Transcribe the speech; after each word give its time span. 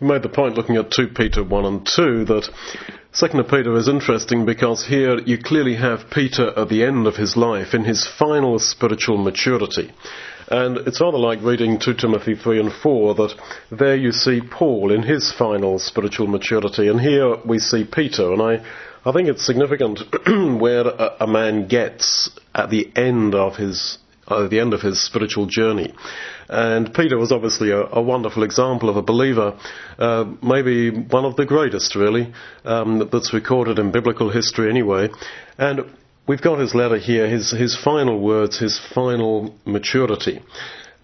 We 0.00 0.06
made 0.06 0.22
the 0.22 0.28
point 0.28 0.54
looking 0.54 0.76
at 0.76 0.92
2 0.92 1.08
Peter 1.08 1.42
1 1.42 1.64
and 1.64 1.84
2 1.84 2.24
that 2.26 2.48
2 3.14 3.42
Peter 3.44 3.74
is 3.76 3.88
interesting 3.88 4.46
because 4.46 4.86
here 4.86 5.18
you 5.18 5.38
clearly 5.38 5.74
have 5.74 6.08
Peter 6.08 6.56
at 6.56 6.68
the 6.68 6.84
end 6.84 7.08
of 7.08 7.16
his 7.16 7.36
life 7.36 7.74
in 7.74 7.82
his 7.82 8.06
final 8.06 8.60
spiritual 8.60 9.18
maturity. 9.18 9.90
And 10.46 10.76
it's 10.86 11.00
rather 11.00 11.18
like 11.18 11.42
reading 11.42 11.80
2 11.80 11.94
Timothy 11.94 12.36
3 12.36 12.60
and 12.60 12.72
4 12.72 13.14
that 13.16 13.34
there 13.72 13.96
you 13.96 14.12
see 14.12 14.40
Paul 14.40 14.92
in 14.92 15.02
his 15.02 15.32
final 15.32 15.80
spiritual 15.80 16.28
maturity 16.28 16.86
and 16.86 17.00
here 17.00 17.34
we 17.44 17.58
see 17.58 17.82
Peter 17.84 18.32
and 18.32 18.40
I, 18.40 18.64
I 19.04 19.10
think 19.10 19.28
it's 19.28 19.44
significant 19.44 19.98
where 20.60 20.86
a, 20.86 21.16
a 21.20 21.26
man 21.26 21.66
gets 21.66 22.30
at 22.54 22.70
the 22.70 22.88
end 22.94 23.34
of 23.34 23.56
his 23.56 23.98
at 24.30 24.50
the 24.50 24.60
end 24.60 24.74
of 24.74 24.82
his 24.82 25.00
spiritual 25.04 25.46
journey. 25.46 25.94
And 26.48 26.92
Peter 26.94 27.18
was 27.18 27.32
obviously 27.32 27.70
a, 27.70 27.82
a 27.82 28.02
wonderful 28.02 28.42
example 28.42 28.88
of 28.88 28.96
a 28.96 29.02
believer, 29.02 29.58
uh, 29.98 30.24
maybe 30.42 30.90
one 30.90 31.24
of 31.24 31.36
the 31.36 31.46
greatest, 31.46 31.94
really, 31.94 32.32
um, 32.64 33.08
that's 33.10 33.32
recorded 33.32 33.78
in 33.78 33.92
biblical 33.92 34.30
history 34.30 34.70
anyway. 34.70 35.08
And 35.58 35.80
we've 36.26 36.42
got 36.42 36.58
his 36.58 36.74
letter 36.74 36.98
here, 36.98 37.28
his, 37.28 37.50
his 37.50 37.76
final 37.76 38.20
words, 38.20 38.58
his 38.58 38.78
final 38.94 39.54
maturity. 39.64 40.42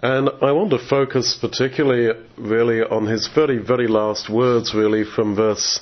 And 0.01 0.29
I 0.43 0.53
want 0.53 0.71
to 0.71 0.79
focus 0.79 1.39
particularly, 1.41 2.13
really, 2.37 2.83
on 2.83 3.07
his 3.07 3.29
very, 3.29 3.59
very 3.59 3.87
last 3.87 4.29
words, 4.29 4.75
really, 4.75 5.05
from 5.05 5.35
verse 5.35 5.81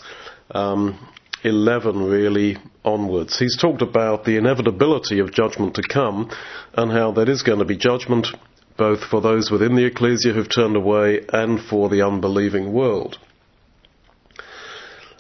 um, 0.53 0.99
11 1.45 2.03
really 2.05 2.57
onwards. 2.85 3.39
He's 3.39 3.57
talked 3.57 3.83
about 3.83 4.25
the 4.25 4.37
inevitability 4.37 5.19
of 5.19 5.33
judgment 5.33 5.75
to 5.75 5.83
come 5.83 6.31
and 6.75 6.91
how 6.91 7.13
there 7.13 7.29
is 7.29 7.43
going 7.43 7.59
to 7.59 7.65
be 7.65 7.77
judgment 7.77 8.29
both 8.77 9.05
for 9.05 9.21
those 9.21 9.51
within 9.51 9.77
the 9.77 9.85
ecclesia 9.85 10.33
who've 10.33 10.49
turned 10.49 10.77
away 10.77 11.21
and 11.33 11.61
for 11.61 11.89
the 11.89 12.03
unbelieving 12.03 12.73
world. 12.73 13.19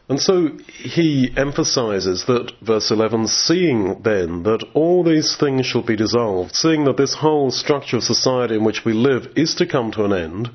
And 0.08 0.20
so 0.20 0.58
he 0.66 1.32
emphasizes 1.36 2.26
that, 2.26 2.52
verse 2.60 2.90
11, 2.90 3.28
seeing 3.28 4.02
then 4.02 4.42
that 4.42 4.64
all 4.74 5.04
these 5.04 5.36
things 5.36 5.64
shall 5.66 5.82
be 5.82 5.96
dissolved, 5.96 6.54
seeing 6.54 6.84
that 6.84 6.96
this 6.96 7.14
whole 7.14 7.50
structure 7.50 7.96
of 7.96 8.02
society 8.02 8.56
in 8.56 8.64
which 8.64 8.84
we 8.84 8.92
live 8.92 9.28
is 9.36 9.54
to 9.56 9.66
come 9.66 9.92
to 9.92 10.04
an 10.04 10.12
end, 10.12 10.50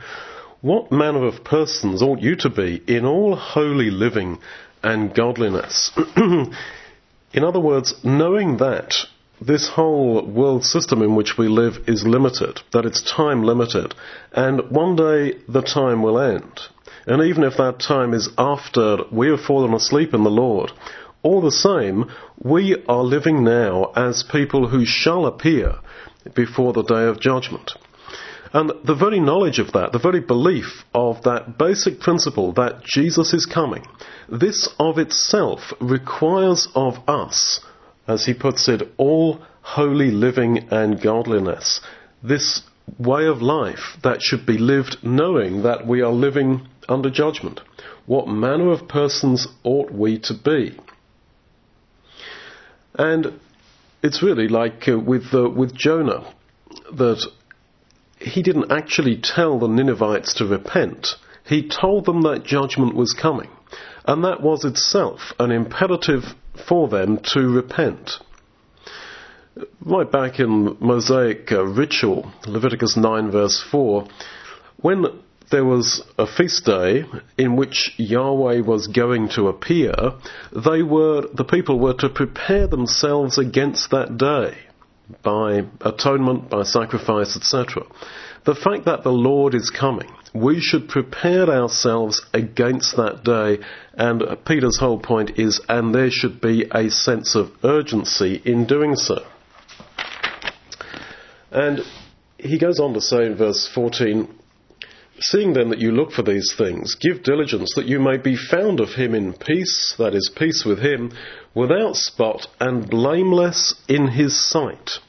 what 0.61 0.91
manner 0.91 1.25
of 1.25 1.43
persons 1.43 2.01
ought 2.01 2.19
you 2.19 2.35
to 2.35 2.49
be 2.49 2.83
in 2.87 3.05
all 3.05 3.35
holy 3.35 3.89
living 3.89 4.39
and 4.87 5.13
godliness. 5.13 5.91
in 6.17 7.43
other 7.43 7.59
words, 7.59 7.93
knowing 8.03 8.57
that 8.57 8.93
this 9.41 9.67
whole 9.67 10.25
world 10.25 10.63
system 10.63 11.01
in 11.01 11.13
which 11.13 11.37
we 11.37 11.47
live 11.47 11.77
is 11.87 12.05
limited, 12.05 12.61
that 12.71 12.85
it's 12.85 13.01
time 13.01 13.43
limited, 13.43 13.93
and 14.31 14.71
one 14.71 14.95
day 14.95 15.33
the 15.47 15.61
time 15.61 16.01
will 16.01 16.17
end. 16.17 16.59
And 17.05 17.21
even 17.21 17.43
if 17.43 17.57
that 17.57 17.79
time 17.79 18.13
is 18.13 18.29
after 18.37 18.97
we 19.11 19.27
have 19.29 19.41
fallen 19.41 19.73
asleep 19.73 20.13
in 20.13 20.23
the 20.23 20.29
Lord, 20.29 20.71
all 21.21 21.41
the 21.41 21.51
same, 21.51 22.09
we 22.41 22.83
are 22.87 23.03
living 23.03 23.43
now 23.43 23.91
as 23.95 24.23
people 24.23 24.69
who 24.69 24.85
shall 24.85 25.25
appear 25.25 25.75
before 26.33 26.73
the 26.73 26.83
day 26.83 27.05
of 27.05 27.19
judgment. 27.19 27.71
And 28.53 28.71
the 28.83 28.95
very 28.95 29.19
knowledge 29.19 29.59
of 29.59 29.73
that, 29.73 29.91
the 29.91 29.99
very 29.99 30.19
belief 30.19 30.83
of 30.93 31.21
that 31.23 31.57
basic 31.57 31.99
principle 31.99 32.53
that 32.53 32.83
Jesus 32.83 33.33
is 33.33 33.45
coming, 33.45 33.85
this 34.29 34.69
of 34.79 34.97
itself 34.97 35.73
requires 35.79 36.67
of 36.75 36.97
us, 37.07 37.59
as 38.07 38.25
he 38.25 38.33
puts 38.33 38.67
it, 38.67 38.81
all 38.97 39.41
holy 39.61 40.11
living 40.11 40.69
and 40.71 41.01
godliness. 41.01 41.81
This 42.23 42.61
way 42.97 43.25
of 43.25 43.41
life 43.41 43.97
that 44.03 44.21
should 44.21 44.45
be 44.45 44.57
lived 44.57 44.97
knowing 45.03 45.63
that 45.63 45.85
we 45.85 46.01
are 46.01 46.11
living 46.11 46.67
under 46.87 47.09
judgment. 47.09 47.59
What 48.05 48.27
manner 48.27 48.71
of 48.71 48.87
persons 48.87 49.47
ought 49.63 49.91
we 49.91 50.19
to 50.19 50.33
be? 50.33 50.79
And 52.97 53.39
it's 54.01 54.23
really 54.23 54.47
like 54.47 54.87
uh, 54.87 54.97
with 54.97 55.33
uh, 55.33 55.49
with 55.49 55.75
Jonah 55.75 56.33
that 56.93 57.25
he 58.19 58.41
didn't 58.41 58.71
actually 58.71 59.17
tell 59.17 59.59
the 59.59 59.67
Ninevites 59.67 60.33
to 60.35 60.45
repent. 60.45 61.15
He 61.45 61.67
told 61.67 62.05
them 62.05 62.23
that 62.23 62.43
judgment 62.43 62.95
was 62.95 63.13
coming. 63.13 63.49
And 64.05 64.23
that 64.23 64.41
was 64.41 64.63
itself 64.65 65.33
an 65.39 65.51
imperative 65.51 66.23
for 66.67 66.87
them 66.87 67.19
to 67.33 67.41
repent. 67.41 68.11
Right 69.81 70.09
back 70.11 70.39
in 70.39 70.77
Mosaic 70.79 71.51
uh, 71.51 71.63
ritual, 71.63 72.31
Leviticus 72.45 72.95
9 72.95 73.31
verse 73.31 73.63
4, 73.71 74.07
when 74.77 75.05
there 75.49 75.65
was 75.65 76.03
a 76.17 76.27
feast 76.27 76.65
day 76.65 77.05
in 77.37 77.55
which 77.55 77.93
Yahweh 77.97 78.59
was 78.61 78.87
going 78.87 79.29
to 79.29 79.47
appear, 79.47 79.93
they 80.53 80.83
were, 80.83 81.27
the 81.33 81.45
people 81.45 81.79
were 81.79 81.95
to 81.95 82.09
prepare 82.09 82.67
themselves 82.67 83.37
against 83.37 83.91
that 83.91 84.17
day 84.17 84.66
by 85.23 85.65
atonement, 85.81 86.49
by 86.49 86.63
sacrifice, 86.63 87.35
etc. 87.35 87.83
The 88.45 88.55
fact 88.55 88.85
that 88.85 89.03
the 89.03 89.11
Lord 89.11 89.53
is 89.55 89.69
coming, 89.69 90.09
we 90.33 90.59
should 90.59 90.87
prepare 90.87 91.49
ourselves 91.49 92.25
against 92.33 92.95
that 92.97 93.23
day, 93.23 93.63
and 93.93 94.23
Peter's 94.45 94.77
whole 94.79 94.99
point 94.99 95.39
is, 95.39 95.61
and 95.67 95.93
there 95.93 96.11
should 96.11 96.39
be 96.41 96.65
a 96.71 96.89
sense 96.89 97.35
of 97.35 97.51
urgency 97.63 98.41
in 98.45 98.65
doing 98.65 98.95
so. 98.95 99.25
And 101.51 101.79
he 102.37 102.59
goes 102.59 102.79
on 102.79 102.93
to 102.93 103.01
say 103.01 103.25
in 103.25 103.35
verse 103.35 103.69
14, 103.73 104.27
Seeing 105.19 105.53
then 105.53 105.69
that 105.69 105.79
you 105.79 105.91
look 105.91 106.11
for 106.11 106.21
these 106.21 106.53
things, 106.55 106.95
give 106.95 107.23
diligence 107.23 107.73
that 107.75 107.87
you 107.87 107.99
may 107.99 108.17
be 108.17 108.35
found 108.35 108.79
of 108.79 108.89
him 108.89 109.15
in 109.15 109.33
peace, 109.33 109.95
that 109.97 110.13
is, 110.13 110.29
peace 110.35 110.63
with 110.63 110.79
him, 110.79 111.11
without 111.55 111.95
spot 111.95 112.47
and 112.59 112.87
blameless 112.87 113.73
in 113.87 114.09
his 114.09 114.39
sight. 114.39 114.99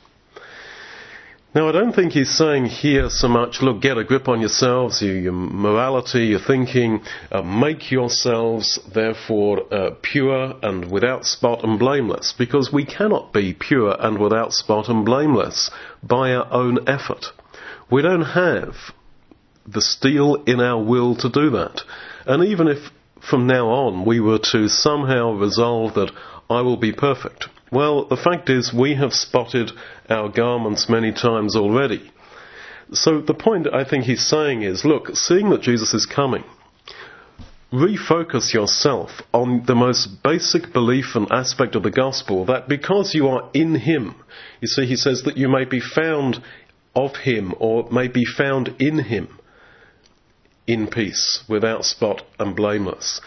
Now, 1.54 1.68
I 1.68 1.72
don't 1.72 1.94
think 1.94 2.12
he's 2.12 2.30
saying 2.36 2.66
here 2.66 3.08
so 3.10 3.26
much, 3.26 3.62
look, 3.62 3.82
get 3.82 3.98
a 3.98 4.04
grip 4.04 4.28
on 4.28 4.40
yourselves, 4.40 5.02
your, 5.02 5.16
your 5.16 5.32
morality, 5.32 6.26
your 6.26 6.40
thinking, 6.40 7.00
uh, 7.32 7.42
make 7.42 7.90
yourselves, 7.90 8.78
therefore, 8.94 9.62
uh, 9.72 9.90
pure 10.02 10.54
and 10.62 10.90
without 10.90 11.24
spot 11.24 11.64
and 11.64 11.78
blameless, 11.78 12.34
because 12.36 12.70
we 12.72 12.84
cannot 12.84 13.32
be 13.32 13.54
pure 13.54 13.96
and 13.98 14.18
without 14.18 14.52
spot 14.52 14.88
and 14.88 15.04
blameless 15.04 15.70
by 16.02 16.32
our 16.32 16.50
own 16.52 16.86
effort. 16.86 17.26
We 17.90 18.02
don't 18.02 18.22
have 18.22 18.74
the 19.72 19.82
steel 19.82 20.42
in 20.46 20.60
our 20.60 20.82
will 20.82 21.14
to 21.16 21.28
do 21.28 21.50
that. 21.50 21.82
And 22.26 22.44
even 22.44 22.68
if 22.68 22.78
from 23.20 23.46
now 23.46 23.68
on 23.68 24.04
we 24.04 24.20
were 24.20 24.38
to 24.52 24.68
somehow 24.68 25.32
resolve 25.32 25.94
that 25.94 26.10
I 26.48 26.62
will 26.62 26.76
be 26.76 26.92
perfect, 26.92 27.48
well, 27.70 28.06
the 28.06 28.16
fact 28.16 28.48
is 28.48 28.72
we 28.72 28.94
have 28.94 29.12
spotted 29.12 29.72
our 30.08 30.28
garments 30.30 30.88
many 30.88 31.12
times 31.12 31.54
already. 31.54 32.10
So 32.92 33.20
the 33.20 33.34
point 33.34 33.66
I 33.72 33.84
think 33.84 34.04
he's 34.04 34.26
saying 34.26 34.62
is, 34.62 34.84
look, 34.84 35.14
seeing 35.14 35.50
that 35.50 35.60
Jesus 35.60 35.92
is 35.92 36.06
coming, 36.06 36.44
refocus 37.70 38.54
yourself 38.54 39.10
on 39.34 39.64
the 39.66 39.74
most 39.74 40.22
basic 40.22 40.72
belief 40.72 41.14
and 41.14 41.30
aspect 41.30 41.74
of 41.74 41.82
the 41.82 41.90
gospel 41.90 42.46
that 42.46 42.66
because 42.66 43.14
you 43.14 43.28
are 43.28 43.50
in 43.52 43.74
him, 43.74 44.14
you 44.62 44.68
see, 44.68 44.86
he 44.86 44.96
says 44.96 45.24
that 45.24 45.36
you 45.36 45.50
may 45.50 45.66
be 45.66 45.80
found 45.80 46.42
of 46.94 47.14
him 47.16 47.52
or 47.58 47.90
may 47.90 48.08
be 48.08 48.24
found 48.24 48.74
in 48.78 48.98
him 48.98 49.38
in 50.68 50.86
peace, 50.86 51.42
without 51.48 51.84
spot 51.84 52.22
and 52.38 52.54
blameless. 52.54 53.20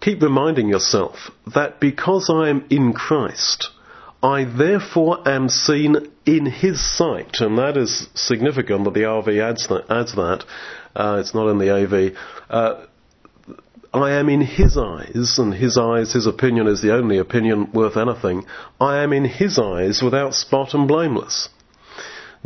Keep 0.00 0.22
reminding 0.22 0.68
yourself 0.68 1.30
that 1.54 1.80
because 1.80 2.30
I 2.30 2.48
am 2.48 2.64
in 2.70 2.92
Christ, 2.92 3.70
I 4.22 4.44
therefore 4.44 5.28
am 5.28 5.48
seen 5.48 5.96
in 6.24 6.46
His 6.46 6.80
sight, 6.96 7.40
and 7.40 7.58
that 7.58 7.76
is 7.76 8.08
significant 8.14 8.84
that 8.84 8.94
the 8.94 9.00
RV 9.00 9.42
adds 9.42 9.66
that. 9.68 9.90
Adds 9.90 10.14
that. 10.14 10.44
Uh, 10.94 11.18
it's 11.20 11.34
not 11.34 11.48
in 11.48 11.58
the 11.58 11.70
AV. 11.74 12.16
Uh, 12.48 12.86
I 13.92 14.12
am 14.12 14.28
in 14.28 14.40
His 14.40 14.78
eyes, 14.78 15.38
and 15.38 15.52
His 15.52 15.76
eyes, 15.76 16.12
His 16.12 16.26
opinion 16.26 16.68
is 16.68 16.82
the 16.82 16.94
only 16.94 17.18
opinion 17.18 17.70
worth 17.72 17.96
anything. 17.96 18.46
I 18.80 19.02
am 19.02 19.12
in 19.12 19.24
His 19.24 19.58
eyes 19.58 20.02
without 20.02 20.34
spot 20.34 20.74
and 20.74 20.86
blameless. 20.86 21.48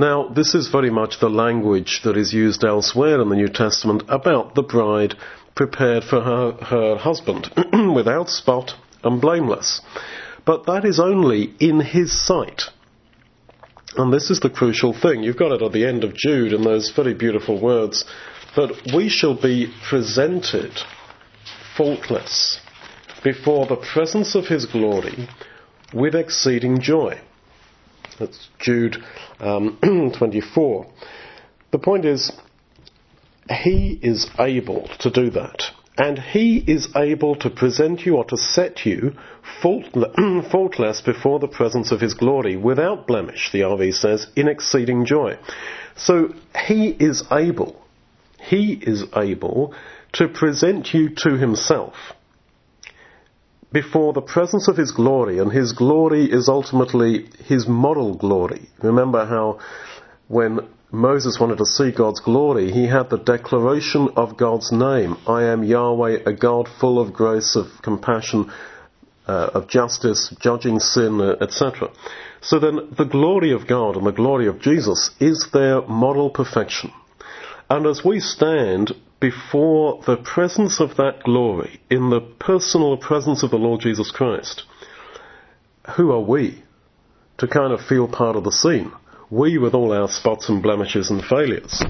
Now, 0.00 0.28
this 0.28 0.54
is 0.54 0.68
very 0.68 0.90
much 0.90 1.18
the 1.18 1.28
language 1.28 2.02
that 2.04 2.16
is 2.16 2.32
used 2.32 2.62
elsewhere 2.62 3.20
in 3.20 3.30
the 3.30 3.34
New 3.34 3.48
Testament 3.48 4.04
about 4.08 4.54
the 4.54 4.62
bride 4.62 5.16
prepared 5.56 6.04
for 6.04 6.20
her, 6.20 6.52
her 6.52 6.96
husband, 6.96 7.50
without 7.96 8.28
spot 8.30 8.74
and 9.02 9.20
blameless. 9.20 9.80
But 10.46 10.66
that 10.66 10.84
is 10.84 11.00
only 11.00 11.52
in 11.58 11.80
his 11.80 12.12
sight. 12.12 12.62
And 13.96 14.12
this 14.12 14.30
is 14.30 14.38
the 14.38 14.50
crucial 14.50 14.92
thing. 14.92 15.24
You've 15.24 15.36
got 15.36 15.50
it 15.50 15.62
at 15.62 15.72
the 15.72 15.84
end 15.84 16.04
of 16.04 16.14
Jude 16.14 16.52
in 16.52 16.62
those 16.62 16.92
very 16.94 17.14
beautiful 17.14 17.60
words 17.60 18.04
that 18.54 18.92
we 18.94 19.08
shall 19.08 19.34
be 19.34 19.72
presented 19.88 20.72
faultless 21.76 22.60
before 23.24 23.66
the 23.66 23.76
presence 23.76 24.36
of 24.36 24.46
his 24.46 24.64
glory 24.64 25.28
with 25.92 26.14
exceeding 26.14 26.80
joy. 26.80 27.20
That's 28.18 28.48
Jude 28.58 28.96
um, 29.40 29.78
24. 30.18 30.86
The 31.70 31.78
point 31.78 32.04
is, 32.04 32.32
He 33.50 33.98
is 34.02 34.28
able 34.38 34.88
to 35.00 35.10
do 35.10 35.30
that. 35.30 35.62
And 35.96 36.18
He 36.18 36.58
is 36.58 36.88
able 36.96 37.36
to 37.36 37.50
present 37.50 38.06
you 38.06 38.16
or 38.16 38.24
to 38.26 38.36
set 38.36 38.86
you 38.86 39.14
faultless 39.62 41.00
before 41.00 41.38
the 41.38 41.48
presence 41.48 41.92
of 41.92 42.00
His 42.00 42.14
glory, 42.14 42.56
without 42.56 43.06
blemish, 43.06 43.50
the 43.52 43.60
RV 43.60 43.94
says, 43.94 44.26
in 44.36 44.48
exceeding 44.48 45.06
joy. 45.06 45.38
So 45.96 46.34
He 46.66 46.88
is 46.88 47.24
able, 47.30 47.84
He 48.38 48.72
is 48.74 49.04
able 49.16 49.74
to 50.14 50.28
present 50.28 50.94
you 50.94 51.10
to 51.16 51.36
Himself 51.36 51.94
before 53.72 54.12
the 54.12 54.20
presence 54.20 54.68
of 54.68 54.76
His 54.76 54.92
glory, 54.92 55.38
and 55.38 55.52
His 55.52 55.72
glory 55.72 56.24
is 56.24 56.48
ultimately 56.48 57.28
His 57.44 57.68
moral 57.68 58.14
glory. 58.14 58.68
Remember 58.82 59.26
how 59.26 59.60
when 60.28 60.60
Moses 60.90 61.38
wanted 61.38 61.58
to 61.58 61.66
see 61.66 61.92
God's 61.92 62.20
glory, 62.20 62.70
he 62.72 62.86
had 62.86 63.10
the 63.10 63.18
declaration 63.18 64.08
of 64.16 64.38
God's 64.38 64.72
name. 64.72 65.16
I 65.26 65.44
am 65.44 65.62
Yahweh, 65.62 66.20
a 66.24 66.32
God 66.32 66.66
full 66.80 66.98
of 66.98 67.12
grace, 67.12 67.56
of 67.56 67.66
compassion, 67.82 68.50
uh, 69.26 69.50
of 69.52 69.68
justice, 69.68 70.34
judging 70.40 70.80
sin, 70.80 71.20
uh, 71.20 71.36
etc. 71.42 71.90
So 72.40 72.58
then, 72.58 72.94
the 72.96 73.04
glory 73.04 73.52
of 73.52 73.66
God 73.66 73.96
and 73.96 74.06
the 74.06 74.12
glory 74.12 74.46
of 74.46 74.62
Jesus 74.62 75.10
is 75.20 75.48
their 75.52 75.82
moral 75.82 76.30
perfection. 76.30 76.90
And 77.70 77.86
as 77.86 78.04
we 78.04 78.20
stand 78.20 78.92
before 79.20 80.02
the 80.06 80.16
presence 80.16 80.80
of 80.80 80.96
that 80.96 81.22
glory, 81.24 81.80
in 81.90 82.10
the 82.10 82.20
personal 82.20 82.96
presence 82.96 83.42
of 83.42 83.50
the 83.50 83.58
Lord 83.58 83.80
Jesus 83.80 84.10
Christ, 84.10 84.62
who 85.96 86.10
are 86.12 86.20
we 86.20 86.62
to 87.38 87.46
kind 87.46 87.72
of 87.72 87.80
feel 87.80 88.08
part 88.08 88.36
of 88.36 88.44
the 88.44 88.52
scene? 88.52 88.92
we 89.30 89.58
with 89.58 89.74
all 89.74 89.92
our 89.92 90.08
spots 90.08 90.48
and 90.48 90.62
blemishes 90.62 91.10
and 91.10 91.24
failures. 91.24 91.82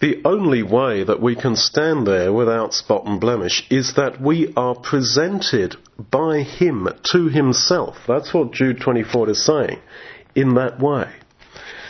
The 0.00 0.20
only 0.24 0.62
way 0.62 1.04
that 1.04 1.22
we 1.22 1.34
can 1.34 1.56
stand 1.56 2.06
there 2.06 2.32
without 2.32 2.74
spot 2.74 3.06
and 3.06 3.20
blemish 3.20 3.66
is 3.70 3.94
that 3.94 4.20
we 4.20 4.52
are 4.54 4.74
presented 4.74 5.76
by 6.10 6.42
Him 6.42 6.88
to 7.12 7.28
Himself. 7.28 7.96
That's 8.06 8.34
what 8.34 8.52
Jude 8.52 8.80
24 8.80 9.30
is 9.30 9.44
saying, 9.44 9.78
in 10.34 10.54
that 10.54 10.78
way. 10.78 11.10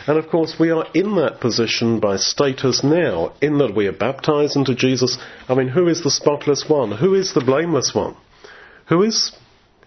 And 0.07 0.17
of 0.17 0.29
course, 0.29 0.55
we 0.57 0.71
are 0.71 0.87
in 0.93 1.15
that 1.17 1.41
position 1.41 1.99
by 1.99 2.15
status 2.15 2.83
now, 2.83 3.33
in 3.41 3.57
that 3.57 3.75
we 3.75 3.87
are 3.87 3.93
baptized 3.93 4.55
into 4.55 4.73
Jesus. 4.73 5.17
I 5.49 5.53
mean, 5.53 5.67
who 5.67 5.87
is 5.87 6.01
the 6.01 6.09
spotless 6.11 6.65
one? 6.67 6.93
Who 6.93 7.13
is 7.13 7.33
the 7.33 7.43
blameless 7.43 7.93
one? 7.93 8.15
Who 8.87 9.03
is 9.03 9.33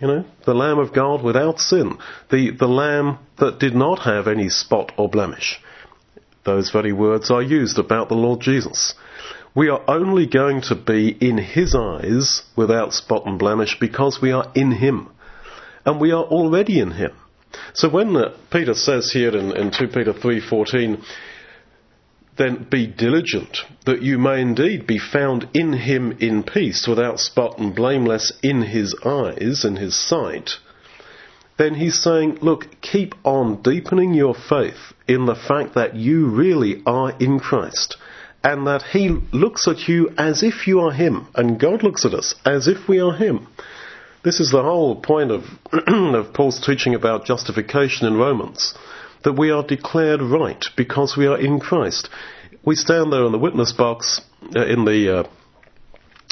you 0.00 0.06
know, 0.06 0.24
the 0.46 0.54
Lamb 0.54 0.78
of 0.78 0.94
God 0.94 1.22
without 1.22 1.60
sin. 1.60 1.98
The, 2.30 2.52
the 2.58 2.68
Lamb 2.68 3.18
that 3.38 3.58
did 3.58 3.74
not 3.74 4.00
have 4.00 4.26
any 4.26 4.48
spot 4.48 4.92
or 4.96 5.08
blemish. 5.08 5.60
Those 6.44 6.70
very 6.70 6.92
words 6.92 7.30
are 7.30 7.42
used 7.42 7.78
about 7.78 8.08
the 8.08 8.14
Lord 8.14 8.40
Jesus. 8.40 8.94
We 9.54 9.68
are 9.68 9.82
only 9.88 10.26
going 10.26 10.62
to 10.62 10.74
be 10.74 11.10
in 11.10 11.36
His 11.36 11.74
eyes 11.74 12.42
without 12.56 12.94
spot 12.94 13.26
and 13.26 13.38
blemish 13.38 13.78
because 13.78 14.20
we 14.22 14.32
are 14.32 14.50
in 14.54 14.72
Him. 14.72 15.10
And 15.84 16.00
we 16.00 16.12
are 16.12 16.24
already 16.24 16.80
in 16.80 16.92
Him. 16.92 17.12
So 17.74 17.88
when 17.88 18.16
uh, 18.16 18.36
Peter 18.50 18.74
says 18.74 19.12
here 19.12 19.36
in, 19.36 19.56
in 19.56 19.70
2 19.70 19.88
Peter 19.88 20.12
3.14, 20.12 21.02
then 22.36 22.66
be 22.70 22.86
diligent, 22.86 23.58
that 23.84 24.02
you 24.02 24.18
may 24.18 24.40
indeed 24.40 24.86
be 24.86 24.98
found 24.98 25.48
in 25.52 25.74
him 25.74 26.16
in 26.20 26.42
peace, 26.42 26.86
without 26.88 27.20
spot 27.20 27.58
and 27.58 27.74
blameless 27.74 28.32
in 28.42 28.62
his 28.62 28.94
eyes, 29.04 29.64
in 29.64 29.76
his 29.76 29.94
sight, 29.94 30.52
then 31.58 31.74
he's 31.74 32.02
saying, 32.02 32.38
look, 32.40 32.80
keep 32.80 33.14
on 33.22 33.60
deepening 33.60 34.14
your 34.14 34.34
faith 34.34 34.94
in 35.06 35.26
the 35.26 35.34
fact 35.34 35.74
that 35.74 35.94
you 35.94 36.26
really 36.28 36.82
are 36.86 37.12
in 37.20 37.38
Christ, 37.38 37.98
and 38.42 38.66
that 38.66 38.82
he 38.82 39.10
looks 39.32 39.68
at 39.68 39.86
you 39.86 40.08
as 40.16 40.42
if 40.42 40.66
you 40.66 40.80
are 40.80 40.92
him, 40.92 41.28
and 41.34 41.60
God 41.60 41.82
looks 41.82 42.06
at 42.06 42.14
us 42.14 42.34
as 42.46 42.66
if 42.66 42.88
we 42.88 42.98
are 42.98 43.12
him. 43.12 43.46
This 44.22 44.38
is 44.38 44.50
the 44.50 44.62
whole 44.62 44.96
point 44.96 45.30
of, 45.30 45.44
of 45.72 46.34
Paul's 46.34 46.60
teaching 46.60 46.94
about 46.94 47.24
justification 47.24 48.06
in 48.06 48.18
Romans 48.18 48.74
that 49.24 49.32
we 49.32 49.50
are 49.50 49.66
declared 49.66 50.20
right 50.20 50.62
because 50.76 51.16
we 51.16 51.26
are 51.26 51.38
in 51.38 51.58
Christ. 51.58 52.10
We 52.64 52.76
stand 52.76 53.12
there 53.12 53.24
in 53.24 53.32
the 53.32 53.38
witness 53.38 53.72
box, 53.72 54.20
uh, 54.54 54.66
in 54.66 54.84
the, 54.84 55.20
uh, 55.20 55.28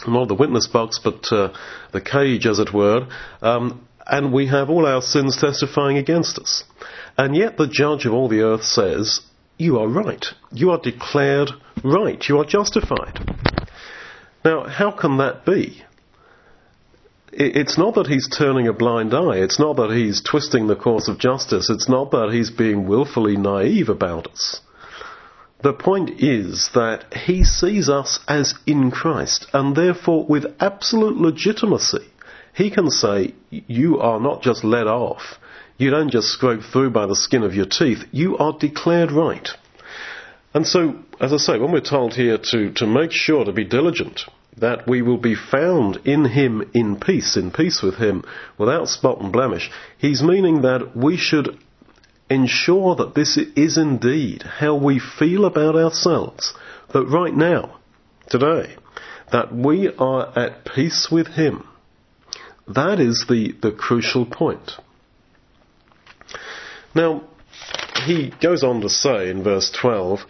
not 0.07 0.29
the 0.29 0.35
witness 0.35 0.67
box, 0.67 1.01
but 1.03 1.33
uh, 1.33 1.55
the 1.93 2.03
cage, 2.03 2.47
as 2.47 2.59
it 2.59 2.75
were, 2.75 3.09
um, 3.41 3.87
and 4.07 4.35
we 4.35 4.49
have 4.49 4.69
all 4.69 4.87
our 4.87 5.01
sins 5.01 5.39
testifying 5.39 5.97
against 5.97 6.39
us. 6.39 6.65
And 7.17 7.35
yet 7.35 7.57
the 7.57 7.67
judge 7.67 8.05
of 8.05 8.13
all 8.13 8.29
the 8.29 8.43
earth 8.43 8.65
says, 8.65 9.21
You 9.57 9.79
are 9.79 9.89
right. 9.89 10.27
You 10.53 10.73
are 10.73 10.81
declared 10.81 11.51
right. 11.83 12.23
You 12.29 12.39
are 12.39 12.45
justified. 12.45 13.19
Now, 14.45 14.65
how 14.69 14.91
can 14.91 15.17
that 15.19 15.47
be? 15.47 15.85
It's 17.33 17.77
not 17.77 17.95
that 17.95 18.07
he's 18.07 18.29
turning 18.29 18.69
a 18.69 18.73
blind 18.73 19.15
eye. 19.15 19.39
It's 19.39 19.59
not 19.59 19.77
that 19.77 19.91
he's 19.91 20.23
twisting 20.23 20.67
the 20.67 20.77
course 20.77 21.09
of 21.09 21.19
justice. 21.19 21.71
It's 21.71 21.89
not 21.89 22.11
that 22.11 22.31
he's 22.33 22.51
being 22.51 22.87
willfully 22.87 23.37
naive 23.37 23.89
about 23.89 24.27
us. 24.29 24.61
The 25.63 25.73
point 25.73 26.21
is 26.21 26.71
that 26.75 27.13
he 27.13 27.43
sees 27.43 27.89
us 27.89 28.21
as 28.29 28.55
in 28.67 28.91
Christ, 28.93 29.47
and 29.53 29.75
therefore, 29.75 30.25
with 30.25 30.55
absolute 30.61 31.17
legitimacy, 31.17 32.07
he 32.55 32.71
can 32.71 32.91
say, 32.91 33.35
You 33.51 33.99
are 33.99 34.21
not 34.21 34.43
just 34.43 34.63
let 34.63 34.87
off. 34.87 35.39
You 35.77 35.91
don't 35.91 36.11
just 36.11 36.29
scrape 36.29 36.63
through 36.63 36.91
by 36.91 37.07
the 37.07 37.17
skin 37.17 37.43
of 37.43 37.55
your 37.55 37.67
teeth. 37.67 38.05
You 38.13 38.39
are 38.39 38.57
declared 38.59 39.11
right. 39.13 39.49
And 40.55 40.67
so, 40.67 40.97
as 41.21 41.33
I 41.33 41.37
say, 41.37 41.59
when 41.59 41.73
we're 41.73 41.81
told 41.81 42.15
here 42.15 42.39
to, 42.51 42.73
to 42.75 42.87
make 42.87 43.13
sure 43.13 43.45
to 43.45 43.53
be 43.53 43.65
diligent, 43.65 44.23
that 44.61 44.87
we 44.87 45.03
will 45.03 45.19
be 45.19 45.35
found 45.35 45.97
in 46.05 46.25
him 46.25 46.71
in 46.75 46.99
peace, 46.99 47.37
in 47.37 47.51
peace 47.51 47.83
with 47.83 47.97
him, 47.97 48.25
without 48.57 48.89
spot 48.89 49.21
and 49.21 49.33
blemish, 49.33 49.71
he's 49.99 50.23
meaning 50.23 50.63
that 50.63 50.97
we 50.97 51.17
should 51.17 51.59
ensure 52.31 52.95
that 52.97 53.15
this 53.15 53.37
is 53.37 53.79
indeed 53.79 54.43
how 54.43 54.75
we 54.77 54.99
feel 54.99 55.45
about 55.45 55.77
ourselves. 55.77 56.55
That 56.93 57.05
right 57.05 57.35
now, 57.35 57.79
today, 58.29 58.77
that 59.33 59.55
we 59.55 59.89
are 59.99 60.39
at 60.39 60.65
peace 60.65 61.09
with 61.11 61.29
him. 61.29 61.67
That 62.67 63.01
is 63.01 63.25
the, 63.29 63.55
the 63.63 63.73
crucial 63.73 64.27
point. 64.27 64.73
Now, 66.95 67.25
he 68.05 68.33
goes 68.41 68.63
on 68.63 68.81
to 68.83 68.89
say 68.89 69.31
in 69.31 69.43
verse 69.43 69.71
12, 69.71 70.21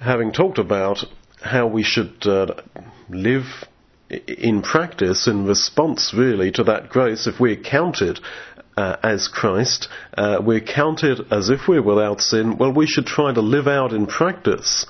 having 0.00 0.32
talked 0.32 0.58
about 0.58 1.04
how 1.42 1.66
we 1.66 1.82
should 1.82 2.26
uh, 2.26 2.46
live 3.08 3.44
in 4.10 4.62
practice, 4.62 5.26
in 5.26 5.46
response 5.46 6.14
really 6.16 6.50
to 6.52 6.64
that 6.64 6.88
grace, 6.88 7.26
if 7.26 7.40
we're 7.40 7.56
counted 7.56 8.20
uh, 8.76 8.96
as 9.02 9.28
Christ, 9.28 9.88
uh, 10.16 10.38
we're 10.44 10.60
counted 10.60 11.32
as 11.32 11.50
if 11.50 11.66
we're 11.66 11.82
without 11.82 12.20
sin, 12.20 12.58
well, 12.58 12.72
we 12.72 12.86
should 12.86 13.06
try 13.06 13.32
to 13.32 13.40
live 13.40 13.66
out 13.66 13.92
in 13.92 14.06
practice 14.06 14.86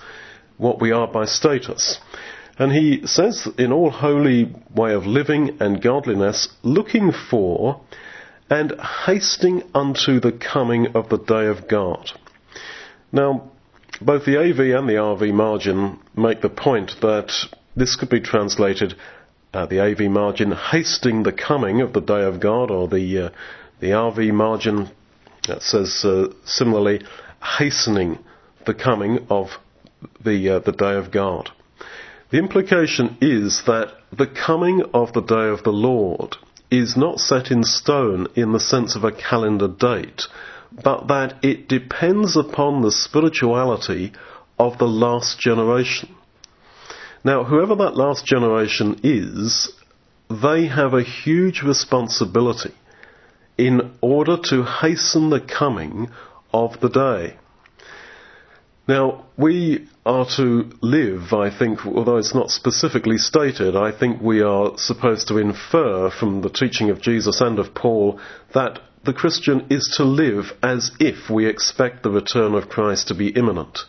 what 0.57 0.81
we 0.81 0.93
are 0.93 1.07
by 1.07 1.25
status. 1.25 1.99
And 2.59 2.73
he 2.73 3.07
says, 3.07 3.47
in 3.59 3.73
all 3.73 3.91
holy 3.91 4.55
way 4.75 4.95
of 4.95 5.07
living 5.07 5.59
and 5.61 5.81
godliness, 5.83 6.49
looking 6.63 7.13
for 7.13 7.83
and 8.49 8.73
hasting 8.81 9.63
unto 9.75 10.21
the 10.21 10.33
coming 10.33 10.89
of 10.95 11.09
the 11.09 11.19
day 11.19 11.47
of 11.47 11.69
God. 11.69 12.11
Now, 13.13 13.51
both 14.01 14.25
the 14.25 14.39
AV 14.39 14.61
and 14.79 14.89
the 14.89 14.95
RV 14.95 15.33
margin 15.33 16.01
make 16.15 16.41
the 16.41 16.49
point 16.49 16.93
that 17.03 17.31
this 17.77 17.95
could 17.95 18.09
be 18.09 18.21
translated, 18.21 18.95
uh, 19.53 19.67
the 19.67 19.81
AV 19.81 20.11
margin, 20.11 20.53
hasting 20.53 21.23
the 21.23 21.33
coming 21.33 21.83
of 21.83 21.93
the 21.93 22.01
day 22.01 22.25
of 22.25 22.41
God, 22.41 22.71
or 22.71 22.89
the, 22.89 23.27
uh, 23.27 23.31
the 23.81 23.89
RV 23.89 24.33
margin 24.33 24.91
that 25.47 25.63
says 25.63 26.05
uh, 26.05 26.29
similarly, 26.45 27.03
hastening 27.41 28.19
the 28.65 28.75
coming 28.75 29.27
of 29.31 29.51
the, 30.25 30.49
uh, 30.49 30.59
the 30.59 30.73
day 30.73 30.97
of 30.97 31.11
God. 31.11 31.51
The 32.31 32.39
implication 32.39 33.19
is 33.21 33.63
that 33.67 33.93
the 34.13 34.27
coming 34.27 34.83
of 34.93 35.13
the 35.13 35.21
day 35.21 35.49
of 35.49 35.63
the 35.63 35.73
Lord 35.73 36.37
is 36.71 36.97
not 36.97 37.21
set 37.21 37.51
in 37.51 37.63
stone 37.63 38.27
in 38.35 38.53
the 38.53 38.61
sense 38.61 38.97
of 38.97 39.05
a 39.05 39.13
calendar 39.13 39.69
date, 39.69 40.23
but 40.73 41.07
that 41.09 41.45
it 41.45 41.69
depends 41.69 42.37
upon 42.37 42.83
the 42.83 42.91
spirituality 42.91 44.13
of 44.59 44.79
the 44.79 44.89
last 44.89 45.39
generation. 45.39 46.17
Now, 47.25 47.45
whoever 47.45 47.75
that 47.77 47.97
last 47.97 48.25
generation 48.25 49.01
is, 49.03 49.73
they 50.31 50.67
have 50.67 50.95
a 50.95 51.03
huge 51.03 51.63
responsibility 51.63 52.73
in 53.59 53.93
order 54.01 54.37
to 54.37 54.65
hasten 54.65 55.31
the 55.31 55.41
coming 55.41 56.11
of 56.53 56.81
the 56.81 56.89
day. 56.89 57.37
Now, 58.89 59.25
we 59.37 59.89
are 60.05 60.27
to 60.37 60.71
live, 60.81 61.33
I 61.33 61.51
think, 61.51 61.85
although 61.85 62.19
it's 62.19 62.35
not 62.35 62.51
specifically 62.51 63.19
stated, 63.19 63.75
I 63.75 63.91
think 63.91 64.21
we 64.21 64.43
are 64.43 64.73
supposed 64.77 65.27
to 65.29 65.39
infer 65.39 66.11
from 66.11 66.43
the 66.43 66.51
teaching 66.51 66.91
of 66.91 67.03
Jesus 67.03 67.41
and 67.41 67.59
of 67.59 67.75
Paul 67.75 68.21
that 68.55 68.79
the 69.05 69.13
Christian 69.13 69.67
is 69.71 69.95
to 69.97 70.05
live 70.05 70.53
as 70.63 70.93
if 71.01 71.29
we 71.29 71.47
expect 71.47 72.03
the 72.03 72.11
return 72.11 72.55
of 72.55 72.69
Christ 72.69 73.09
to 73.09 73.15
be 73.15 73.29
imminent 73.29 73.81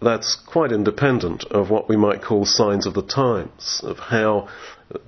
that's 0.00 0.36
quite 0.36 0.72
independent 0.72 1.44
of 1.44 1.70
what 1.70 1.88
we 1.88 1.96
might 1.96 2.22
call 2.22 2.44
signs 2.44 2.86
of 2.86 2.94
the 2.94 3.02
times, 3.02 3.80
of 3.82 3.98
how 3.98 4.48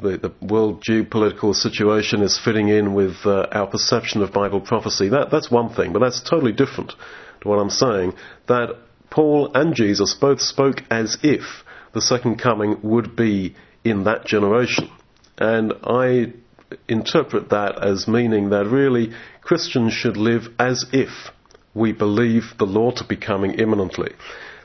the, 0.00 0.18
the 0.18 0.32
world 0.44 0.82
geopolitical 0.82 1.54
situation 1.54 2.22
is 2.22 2.38
fitting 2.38 2.68
in 2.68 2.94
with 2.94 3.16
uh, 3.24 3.46
our 3.52 3.66
perception 3.66 4.22
of 4.22 4.32
Bible 4.32 4.60
prophecy. 4.60 5.08
That, 5.08 5.30
that's 5.30 5.50
one 5.50 5.72
thing, 5.74 5.92
but 5.92 6.00
that's 6.00 6.20
totally 6.20 6.52
different 6.52 6.92
to 7.42 7.48
what 7.48 7.58
I'm 7.58 7.70
saying. 7.70 8.14
That 8.48 8.76
Paul 9.10 9.52
and 9.54 9.74
Jesus 9.74 10.14
both 10.14 10.40
spoke 10.40 10.82
as 10.90 11.18
if 11.22 11.42
the 11.92 12.00
second 12.00 12.38
coming 12.38 12.78
would 12.82 13.16
be 13.16 13.56
in 13.84 14.04
that 14.04 14.26
generation. 14.26 14.90
And 15.38 15.72
I 15.84 16.32
interpret 16.88 17.48
that 17.50 17.82
as 17.82 18.06
meaning 18.06 18.50
that 18.50 18.66
really 18.66 19.12
Christians 19.40 19.92
should 19.92 20.16
live 20.16 20.48
as 20.58 20.86
if 20.92 21.08
we 21.74 21.92
believe 21.92 22.52
the 22.58 22.66
Lord 22.66 22.96
to 22.96 23.04
be 23.04 23.16
coming 23.16 23.54
imminently. 23.54 24.12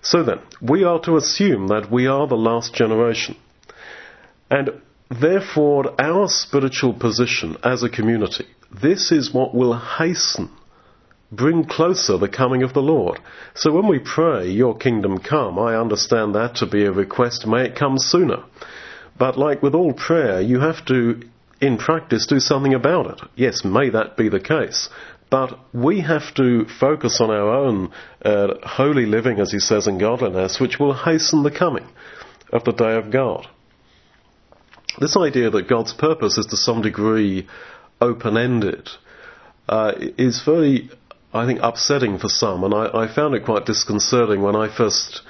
So 0.05 0.21
then, 0.21 0.39
we 0.62 0.83
are 0.83 1.00
to 1.01 1.17
assume 1.17 1.69
that 1.69 1.91
we 1.91 2.05
are 2.05 2.27
the 2.27 2.38
last 2.38 2.75
generation. 2.75 3.35
And 4.51 4.69
therefore, 5.09 6.00
our 6.00 6.27
spiritual 6.27 6.93
position 6.93 7.57
as 7.63 7.81
a 7.81 7.89
community, 7.89 8.45
this 8.69 9.12
is 9.12 9.33
what 9.33 9.55
will 9.55 9.75
hasten, 9.75 10.51
bring 11.31 11.65
closer 11.65 12.19
the 12.19 12.29
coming 12.29 12.62
of 12.62 12.75
the 12.75 12.83
Lord. 12.83 13.19
So 13.55 13.71
when 13.71 13.88
we 13.88 13.97
pray, 13.97 14.47
Your 14.47 14.77
kingdom 14.77 15.17
come, 15.17 15.57
I 15.57 15.75
understand 15.75 16.35
that 16.35 16.57
to 16.57 16.67
be 16.67 16.85
a 16.85 16.91
request, 16.91 17.47
may 17.47 17.65
it 17.65 17.75
come 17.75 17.97
sooner. 17.97 18.43
But 19.17 19.39
like 19.39 19.63
with 19.63 19.74
all 19.74 19.93
prayer, 19.93 20.39
you 20.39 20.59
have 20.59 20.85
to, 20.85 21.21
in 21.59 21.79
practice, 21.79 22.27
do 22.27 22.39
something 22.39 22.75
about 22.75 23.07
it. 23.07 23.21
Yes, 23.35 23.65
may 23.65 23.89
that 23.89 24.17
be 24.17 24.29
the 24.29 24.39
case. 24.39 24.88
But 25.36 25.60
we 25.74 26.00
have 26.00 26.34
to 26.36 26.65
focus 26.80 27.20
on 27.20 27.30
our 27.30 27.50
own 27.54 27.92
uh, 28.24 28.54
holy 28.63 29.06
living, 29.06 29.42
as 29.42 29.51
he 29.51 29.60
says, 29.60 29.86
in 29.86 29.98
godliness, 29.98 30.62
which 30.62 30.80
will 30.80 30.94
hasten 30.94 31.44
the 31.44 31.51
coming 31.51 31.86
of 32.54 32.63
the 32.63 32.72
day 32.72 32.96
of 32.96 33.12
God. 33.12 33.46
This 34.98 35.18
idea 35.18 35.50
that 35.50 35.68
God's 35.68 35.92
purpose 35.92 36.38
is 36.38 36.46
to 36.46 36.56
some 36.56 36.82
degree 36.82 37.50
open-ended 38.00 38.88
uh, 39.68 39.92
is 40.18 40.42
very, 40.46 40.89
I 41.34 41.46
think, 41.46 41.60
upsetting 41.62 42.18
for 42.18 42.30
some, 42.30 42.63
and 42.63 42.74
I, 42.74 43.04
I 43.04 43.13
found 43.13 43.36
it 43.36 43.44
quite 43.44 43.65
disconcerting 43.65 44.42
when 44.42 44.56
I 44.56 44.74
first 44.74 45.22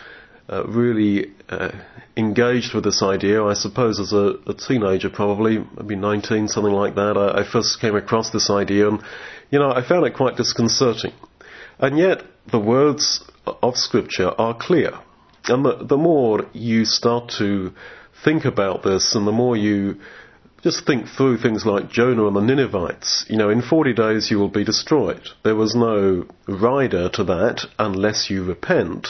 uh, 0.50 0.66
really 0.66 1.34
uh, 1.50 1.72
engaged 2.16 2.74
with 2.74 2.84
this 2.84 3.02
idea. 3.02 3.44
I 3.44 3.54
suppose 3.54 4.00
as 4.00 4.14
a, 4.14 4.36
a, 4.48 4.54
teenager, 4.54 5.10
probably 5.10 5.66
maybe 5.78 5.96
19, 5.96 6.48
something 6.48 6.74
like 6.74 6.96
that. 6.96 7.18
I, 7.18 7.42
I, 7.42 7.44
first 7.44 7.80
came 7.82 7.96
across 7.96 8.30
this 8.30 8.50
idea, 8.50 8.88
and 8.88 9.02
you 9.50 9.60
know, 9.60 9.72
I 9.72 9.88
found 9.88 10.06
it 10.06 10.16
quite 10.16 10.38
disconcerting. 10.38 11.14
And 11.80 11.98
yet, 11.98 12.24
the 12.52 12.60
words 12.60 13.24
of 13.46 13.76
Scripture 13.76 14.30
are 14.38 14.56
clear, 14.56 14.92
and 15.48 15.66
the, 15.66 15.84
the 15.84 15.98
more 15.98 16.46
you 16.54 16.86
start 16.86 17.32
to 17.40 17.74
think 18.24 18.46
about 18.46 18.84
this, 18.84 19.16
and 19.16 19.28
the 19.28 19.32
more 19.32 19.58
you 19.58 20.00
just 20.66 20.88
think 20.88 21.08
through 21.08 21.38
things 21.38 21.64
like 21.64 21.92
Jonah 21.92 22.26
and 22.26 22.36
the 22.36 22.42
Ninevites. 22.42 23.26
You 23.30 23.38
know, 23.38 23.52
in 23.52 23.62
40 23.62 23.94
days 23.94 24.32
you 24.32 24.40
will 24.40 24.50
be 24.50 24.64
destroyed. 24.64 25.30
There 25.44 25.56
was 25.56 25.76
no 25.76 26.26
rider 26.48 27.08
to 27.10 27.24
that 27.26 27.68
unless 27.78 28.32
you 28.32 28.44
repent. 28.44 29.10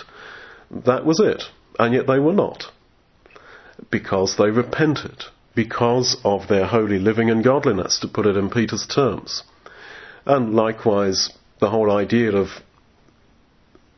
That 0.72 1.06
was 1.06 1.20
it. 1.20 1.44
And 1.80 1.94
yet 1.94 2.08
they 2.08 2.20
were 2.20 2.34
not. 2.34 2.66
Because 3.92 4.38
they 4.38 4.50
repented. 4.50 5.24
Because 5.56 6.18
of 6.24 6.48
their 6.48 6.66
holy 6.66 7.00
living 7.00 7.30
and 7.30 7.44
godliness, 7.44 8.00
to 8.00 8.08
put 8.08 8.26
it 8.26 8.38
in 8.38 8.50
Peter's 8.50 8.86
terms. 8.86 9.44
And 10.26 10.54
likewise, 10.54 11.30
the 11.60 11.70
whole 11.70 11.92
idea 11.92 12.36
of 12.36 12.50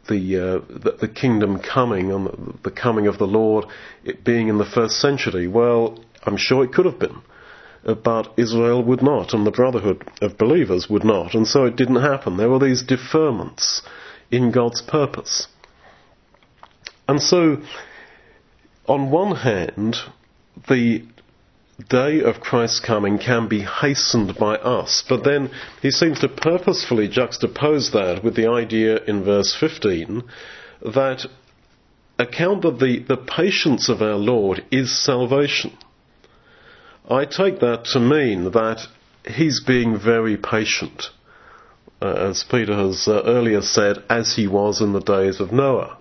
the, 0.07 0.37
uh, 0.37 0.79
the, 0.83 0.97
the, 1.01 1.07
kingdom 1.07 1.59
coming 1.59 2.11
and 2.11 2.27
the, 2.27 2.53
the 2.65 2.71
coming 2.71 3.07
of 3.07 3.17
the 3.17 3.27
Lord, 3.27 3.65
it 4.03 4.23
being 4.23 4.47
in 4.47 4.57
the 4.57 4.65
first 4.65 4.99
century. 4.99 5.47
Well, 5.47 5.99
I'm 6.23 6.37
sure 6.37 6.63
it 6.63 6.73
could 6.73 6.85
have 6.85 6.99
been, 6.99 7.21
uh, 7.85 7.95
but 7.95 8.33
Israel 8.37 8.83
would 8.83 9.01
not, 9.01 9.33
and 9.33 9.45
the 9.45 9.51
brotherhood 9.51 10.09
of 10.21 10.37
believers 10.37 10.87
would 10.89 11.03
not, 11.03 11.33
and 11.33 11.47
so 11.47 11.65
it 11.65 11.75
didn't 11.75 12.01
happen. 12.01 12.37
There 12.37 12.49
were 12.49 12.59
these 12.59 12.83
deferments 12.83 13.81
in 14.31 14.51
God's 14.51 14.81
purpose. 14.81 15.47
And 17.07 17.21
so, 17.21 17.61
on 18.85 19.11
one 19.11 19.35
hand, 19.35 19.95
the 20.67 21.03
day 21.89 22.21
of 22.21 22.41
Christ's 22.41 22.81
coming 22.81 23.17
can 23.17 23.47
be 23.47 23.61
hastened 23.61 24.35
by 24.37 24.55
us, 24.55 25.03
but 25.07 25.23
then 25.23 25.51
he 25.81 25.91
seems 25.91 26.19
to 26.19 26.27
purposefully 26.27 27.07
juxtapose 27.07 27.91
that 27.93 28.23
with 28.23 28.35
the 28.35 28.49
idea 28.49 29.03
in 29.03 29.23
verse 29.23 29.55
15 29.57 30.23
that 30.93 31.25
account 32.19 32.65
of 32.65 32.79
the, 32.79 32.99
the 33.07 33.17
patience 33.17 33.89
of 33.89 34.01
our 34.01 34.15
Lord 34.15 34.65
is 34.71 35.03
salvation. 35.03 35.77
I 37.09 37.25
take 37.25 37.59
that 37.59 37.85
to 37.93 37.99
mean 37.99 38.51
that 38.51 38.81
he's 39.25 39.61
being 39.65 39.97
very 39.97 40.35
patient, 40.35 41.09
uh, 42.01 42.07
as 42.07 42.43
Peter 42.43 42.75
has 42.75 43.07
uh, 43.07 43.21
earlier 43.23 43.61
said, 43.61 44.03
as 44.09 44.35
he 44.35 44.47
was 44.47 44.81
in 44.81 44.93
the 44.93 44.99
days 44.99 45.39
of 45.39 45.51
Noah 45.51 45.97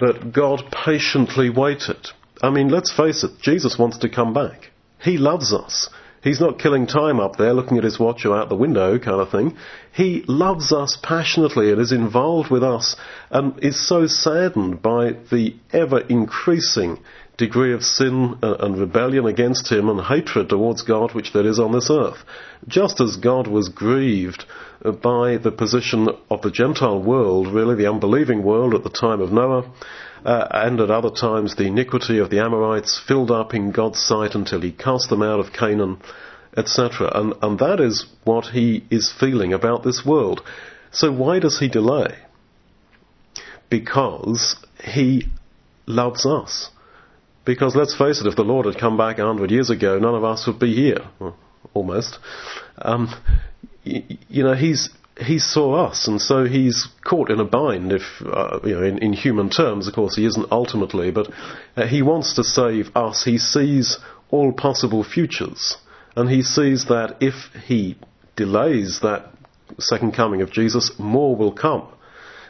that 0.00 0.32
God 0.32 0.64
patiently 0.70 1.50
waited. 1.50 2.08
I 2.42 2.50
mean, 2.50 2.68
let's 2.68 2.92
face 2.92 3.24
it, 3.24 3.40
Jesus 3.40 3.78
wants 3.78 3.98
to 3.98 4.08
come 4.08 4.32
back. 4.34 4.70
He 5.00 5.18
loves 5.18 5.52
us. 5.52 5.88
He's 6.22 6.40
not 6.40 6.58
killing 6.58 6.88
time 6.88 7.20
up 7.20 7.36
there 7.36 7.52
looking 7.52 7.78
at 7.78 7.84
his 7.84 8.00
watch 8.00 8.24
or 8.24 8.36
out 8.36 8.48
the 8.48 8.56
window 8.56 8.98
kind 8.98 9.20
of 9.20 9.30
thing. 9.30 9.56
He 9.92 10.24
loves 10.26 10.72
us 10.72 10.98
passionately 11.00 11.70
and 11.70 11.80
is 11.80 11.92
involved 11.92 12.50
with 12.50 12.64
us 12.64 12.96
and 13.30 13.62
is 13.62 13.86
so 13.86 14.08
saddened 14.08 14.82
by 14.82 15.12
the 15.30 15.54
ever 15.72 16.00
increasing 16.00 16.98
degree 17.36 17.74
of 17.74 17.82
sin 17.82 18.38
and 18.42 18.78
rebellion 18.78 19.26
against 19.26 19.70
him 19.70 19.88
and 19.88 20.00
hatred 20.00 20.48
towards 20.48 20.82
God 20.82 21.14
which 21.14 21.32
there 21.32 21.46
is 21.46 21.58
on 21.58 21.72
this 21.72 21.90
earth. 21.90 22.18
Just 22.66 23.00
as 23.00 23.16
God 23.16 23.46
was 23.46 23.68
grieved 23.68 24.44
by 24.82 25.36
the 25.36 25.52
position 25.52 26.08
of 26.30 26.42
the 26.42 26.50
Gentile 26.50 27.02
world, 27.02 27.48
really 27.48 27.74
the 27.74 27.90
unbelieving 27.90 28.42
world 28.42 28.74
at 28.74 28.84
the 28.84 28.90
time 28.90 29.20
of 29.20 29.32
Noah, 29.32 29.70
uh, 30.24 30.48
and 30.50 30.80
at 30.80 30.90
other 30.90 31.10
times 31.10 31.56
the 31.56 31.66
iniquity 31.66 32.18
of 32.18 32.30
the 32.30 32.40
Amorites 32.40 33.00
filled 33.06 33.30
up 33.30 33.54
in 33.54 33.70
God's 33.70 34.00
sight 34.00 34.34
until 34.34 34.60
he 34.60 34.72
cast 34.72 35.10
them 35.10 35.22
out 35.22 35.40
of 35.40 35.52
Canaan, 35.52 35.98
etc. 36.56 37.10
And, 37.14 37.34
and 37.42 37.58
that 37.58 37.80
is 37.80 38.06
what 38.24 38.46
he 38.46 38.84
is 38.90 39.12
feeling 39.12 39.52
about 39.52 39.84
this 39.84 40.04
world. 40.06 40.42
So 40.90 41.12
why 41.12 41.38
does 41.38 41.58
he 41.58 41.68
delay? 41.68 42.16
Because 43.68 44.56
he 44.82 45.26
loves 45.86 46.24
us. 46.24 46.70
Because 47.46 47.76
let's 47.76 47.96
face 47.96 48.20
it, 48.20 48.26
if 48.26 48.34
the 48.34 48.42
Lord 48.42 48.66
had 48.66 48.76
come 48.76 48.98
back 48.98 49.18
a 49.18 49.24
hundred 49.24 49.52
years 49.52 49.70
ago, 49.70 49.98
none 49.98 50.16
of 50.16 50.24
us 50.24 50.46
would 50.46 50.58
be 50.58 50.74
here. 50.74 50.98
Well, 51.20 51.36
almost. 51.72 52.18
Um, 52.76 53.14
y- 53.86 54.04
you 54.28 54.42
know, 54.42 54.54
he's 54.54 54.90
he 55.18 55.38
saw 55.38 55.86
us, 55.86 56.08
and 56.08 56.20
so 56.20 56.44
he's 56.44 56.88
caught 57.02 57.30
in 57.30 57.40
a 57.40 57.44
bind. 57.44 57.92
If 57.92 58.02
uh, 58.20 58.58
you 58.64 58.74
know, 58.74 58.82
in, 58.82 58.98
in, 58.98 59.12
human 59.12 59.48
terms, 59.48 59.88
of 59.88 59.94
course, 59.94 60.16
he 60.16 60.26
isn't 60.26 60.50
ultimately, 60.50 61.10
but 61.10 61.28
uh, 61.76 61.86
he 61.86 62.02
wants 62.02 62.34
to 62.34 62.44
save 62.44 62.94
us. 62.94 63.24
He 63.24 63.38
sees 63.38 63.98
all 64.30 64.52
possible 64.52 65.04
futures, 65.04 65.78
and 66.16 66.28
he 66.28 66.42
sees 66.42 66.86
that 66.86 67.16
if 67.20 67.34
he 67.64 67.96
delays 68.34 69.00
that 69.02 69.32
second 69.78 70.14
coming 70.14 70.42
of 70.42 70.50
Jesus, 70.50 70.92
more 70.98 71.36
will 71.36 71.52
come. 71.52 71.88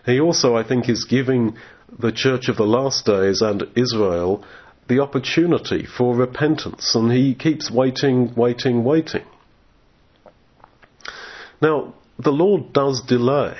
He 0.06 0.20
also, 0.20 0.56
I 0.56 0.66
think, 0.66 0.88
is 0.88 1.04
giving 1.04 1.56
the 1.98 2.12
church 2.12 2.48
of 2.48 2.56
the 2.56 2.66
last 2.66 3.04
days 3.06 3.42
and 3.42 3.64
Israel 3.76 4.44
the 4.88 5.00
opportunity 5.00 5.84
for 5.86 6.14
repentance, 6.14 6.94
and 6.94 7.10
he 7.10 7.34
keeps 7.34 7.70
waiting, 7.70 8.34
waiting, 8.34 8.84
waiting. 8.84 9.24
Now, 11.60 11.94
the 12.18 12.32
Lord 12.32 12.72
does 12.72 13.02
delay. 13.02 13.56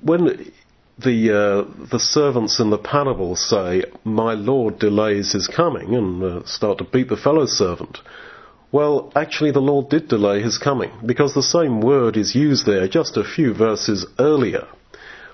When 0.00 0.52
the 0.98 1.30
uh, 1.30 1.86
the 1.90 2.00
servants 2.00 2.58
in 2.60 2.70
the 2.70 2.78
parable 2.78 3.36
say, 3.36 3.84
"My 4.04 4.34
Lord 4.34 4.78
delays 4.78 5.32
his 5.32 5.46
coming," 5.46 5.94
and 5.94 6.22
uh, 6.22 6.44
start 6.46 6.78
to 6.78 6.84
beat 6.84 7.08
the 7.08 7.16
fellow 7.16 7.46
servant, 7.46 7.98
well, 8.70 9.12
actually, 9.14 9.52
the 9.52 9.60
Lord 9.60 9.88
did 9.88 10.08
delay 10.08 10.42
his 10.42 10.58
coming 10.58 10.90
because 11.04 11.34
the 11.34 11.42
same 11.42 11.80
word 11.80 12.16
is 12.16 12.34
used 12.34 12.66
there 12.66 12.86
just 12.86 13.16
a 13.16 13.24
few 13.24 13.54
verses 13.54 14.06
earlier, 14.18 14.66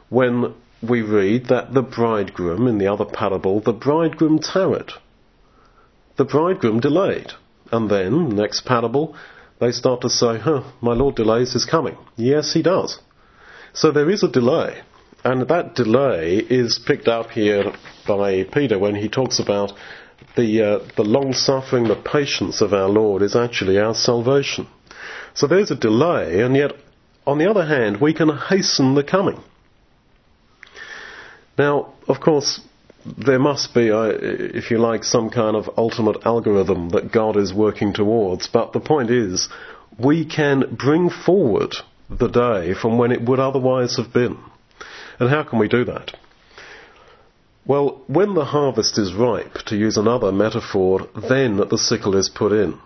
when 0.09 0.55
we 0.89 1.03
read 1.03 1.47
that 1.47 1.75
the 1.75 1.83
bridegroom, 1.83 2.67
in 2.67 2.79
the 2.79 2.93
other 2.93 3.05
parable, 3.05 3.61
the 3.61 3.73
bridegroom 3.73 4.39
tarried. 4.39 4.91
The 6.17 6.25
bridegroom 6.25 6.81
delayed. 6.81 7.33
And 7.73 7.91
then, 7.91 8.31
next 8.31 8.65
parable, 8.65 9.17
they 9.61 9.73
start 9.73 10.03
to 10.03 10.11
say, 10.11 10.39
huh, 10.39 10.63
my 10.81 10.93
Lord 10.93 11.17
delays 11.17 11.53
his 11.53 11.65
coming. 11.65 11.97
Yes, 12.17 12.53
he 12.53 12.63
does. 12.63 13.01
So 13.73 13.91
there 13.91 14.11
is 14.11 14.23
a 14.23 14.29
delay. 14.29 14.83
And 15.25 15.49
that 15.49 15.75
delay 15.75 16.37
is 16.37 16.79
picked 16.79 17.09
up 17.09 17.31
here 17.31 17.73
by 18.07 18.45
Peter 18.45 18.79
when 18.79 18.95
he 18.95 19.09
talks 19.09 19.39
about 19.39 19.73
the, 20.37 20.63
uh, 20.63 20.89
the 20.97 21.05
long 21.05 21.33
suffering, 21.33 21.89
the 21.89 21.97
patience 21.97 22.61
of 22.61 22.73
our 22.73 22.89
Lord 22.89 23.23
is 23.23 23.35
actually 23.35 23.79
our 23.79 23.95
salvation. 23.95 24.67
So 25.35 25.47
there's 25.47 25.71
a 25.71 25.77
delay, 25.77 26.41
and 26.41 26.55
yet, 26.55 26.73
on 27.27 27.39
the 27.39 27.49
other 27.51 27.65
hand, 27.65 28.01
we 28.01 28.15
can 28.15 28.29
hasten 28.29 28.95
the 28.95 29.03
coming. 29.03 29.41
Now, 31.57 31.95
of 32.09 32.21
course, 32.21 32.61
there 33.05 33.39
must 33.39 33.75
be, 33.75 33.91
uh, 33.91 34.11
if 34.21 34.71
you 34.71 34.79
like, 34.79 35.05
some 35.05 35.31
kind 35.31 35.57
of 35.57 35.71
ultimate 35.77 36.25
algorithm 36.25 36.91
that 36.91 37.13
God 37.13 37.37
is 37.37 37.53
working 37.53 37.93
towards. 37.93 38.49
But 38.49 38.73
the 38.73 38.81
point 38.81 39.11
is, 39.11 39.49
we 39.99 40.25
can 40.25 40.75
bring 40.77 41.11
forward 41.11 41.75
the 42.11 42.29
day 42.29 42.75
from 42.75 42.99
when 42.99 43.13
it 43.13 43.23
would 43.23 43.41
otherwise 43.41 43.97
have 43.97 44.13
been. 44.13 44.39
And 45.21 45.31
how 45.31 45.45
can 45.45 45.59
we 45.59 45.69
do 45.69 45.85
that? 45.85 46.17
Well, 47.67 48.03
when 48.09 48.35
the 48.35 48.45
harvest 48.45 48.99
is 48.99 49.15
ripe, 49.15 49.55
to 49.67 49.77
use 49.77 49.97
another 49.97 50.33
metaphor, 50.33 51.09
then 51.29 51.57
the 51.57 51.79
sickle 51.79 52.17
is 52.17 52.29
put 52.29 52.53
in. 52.53 52.79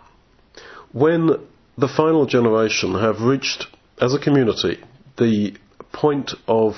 When 0.92 1.30
the 1.76 1.88
final 1.88 2.26
generation 2.26 2.94
have 2.94 3.20
reached, 3.20 3.66
as 4.00 4.14
a 4.14 4.20
community, 4.20 4.78
the 5.16 5.56
point 5.92 6.32
of 6.46 6.74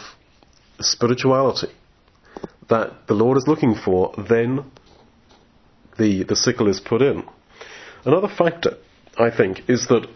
spirituality 0.81 1.69
that 2.71 3.07
the 3.07 3.15
Lord 3.15 3.37
is 3.37 3.47
looking 3.47 3.75
for, 3.75 4.15
then 4.17 4.65
the, 5.99 6.25
the 6.25 6.37
sickle 6.37 6.69
is 6.69 6.81
put 6.81 7.03
in. 7.03 7.25
Another 8.05 8.29
factor, 8.29 8.79
I 9.19 9.31
think, 9.31 9.69
is 9.69 9.89
that 9.89 10.07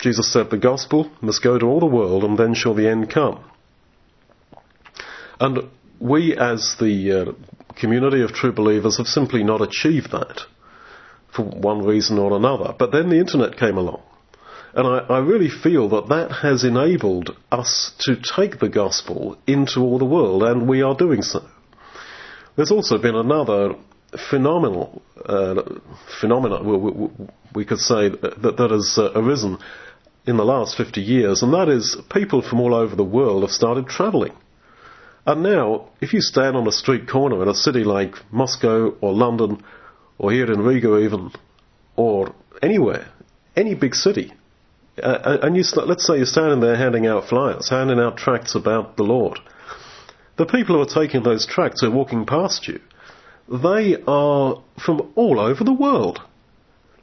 Jesus 0.00 0.32
said 0.32 0.50
the 0.50 0.58
gospel 0.58 1.10
must 1.20 1.42
go 1.42 1.58
to 1.58 1.66
all 1.66 1.80
the 1.80 1.86
world 1.86 2.24
and 2.24 2.38
then 2.38 2.54
shall 2.54 2.74
the 2.74 2.88
end 2.88 3.10
come. 3.10 3.44
And 5.40 5.70
we, 5.98 6.36
as 6.36 6.76
the 6.78 7.12
uh, 7.12 7.74
community 7.74 8.22
of 8.22 8.32
true 8.32 8.52
believers, 8.52 8.98
have 8.98 9.06
simply 9.06 9.42
not 9.42 9.60
achieved 9.60 10.12
that 10.12 10.42
for 11.34 11.44
one 11.44 11.82
reason 11.82 12.18
or 12.18 12.36
another. 12.36 12.74
But 12.78 12.92
then 12.92 13.08
the 13.08 13.18
internet 13.18 13.56
came 13.56 13.76
along. 13.76 14.02
And 14.74 14.86
I, 14.86 14.98
I, 15.16 15.18
really 15.18 15.50
feel 15.50 15.88
that 15.90 16.08
that 16.08 16.32
has 16.42 16.64
enabled 16.64 17.36
us 17.50 17.92
to 18.00 18.16
take 18.16 18.58
the 18.58 18.70
gospel 18.70 19.36
into 19.46 19.80
all 19.80 19.98
the 19.98 20.06
world, 20.06 20.42
and 20.42 20.66
we 20.66 20.80
are 20.80 20.94
doing 20.94 21.22
so. 21.22 21.44
There's 22.56 22.70
also 22.70 22.98
been 22.98 23.14
another 23.14 23.76
phenomenal 24.30 25.02
uh, 25.24 25.62
phenomenon, 26.20 26.66
we, 26.66 27.28
we, 27.54 27.64
could 27.64 27.78
say, 27.78 28.10
that, 28.10 28.56
that 28.58 28.70
has 28.70 28.98
uh, 28.98 29.12
arisen 29.14 29.58
in 30.26 30.36
the 30.36 30.44
last 30.44 30.76
50 30.76 31.00
years, 31.00 31.42
and 31.42 31.52
that 31.54 31.68
is 31.68 31.96
people 32.12 32.42
from 32.42 32.60
all 32.60 32.74
over 32.74 32.94
the 32.94 33.04
world 33.04 33.42
have 33.42 33.50
started 33.50 33.86
travelling. 33.86 34.32
And 35.24 35.42
now, 35.42 35.88
if 36.00 36.12
you 36.12 36.20
stand 36.20 36.56
on 36.56 36.66
a 36.66 36.72
street 36.72 37.08
corner 37.08 37.42
in 37.42 37.48
a 37.48 37.54
city 37.54 37.84
like 37.84 38.14
Moscow 38.32 38.96
or 39.00 39.12
London, 39.12 39.62
or 40.18 40.32
here 40.32 40.50
in 40.50 40.60
Riga 40.60 40.98
even, 40.98 41.30
or 41.96 42.34
anywhere, 42.60 43.08
any 43.56 43.74
big 43.74 43.94
city, 43.94 44.32
uh, 45.02 45.38
and 45.42 45.56
you 45.56 45.62
let's 45.86 46.06
say 46.06 46.16
you're 46.16 46.26
standing 46.26 46.60
there 46.60 46.76
handing 46.76 47.06
out 47.06 47.28
flyers, 47.28 47.68
handing 47.70 47.98
out 47.98 48.16
tracts 48.16 48.54
about 48.54 48.96
the 48.96 49.04
Lord, 49.04 49.38
the 50.36 50.46
people 50.46 50.76
who 50.76 50.82
are 50.82 51.06
taking 51.06 51.22
those 51.22 51.46
tracts 51.46 51.82
are 51.82 51.90
walking 51.90 52.26
past 52.26 52.68
you. 52.68 52.80
They 53.48 53.96
are 54.06 54.62
from 54.78 55.12
all 55.14 55.40
over 55.40 55.64
the 55.64 55.72
world 55.72 56.20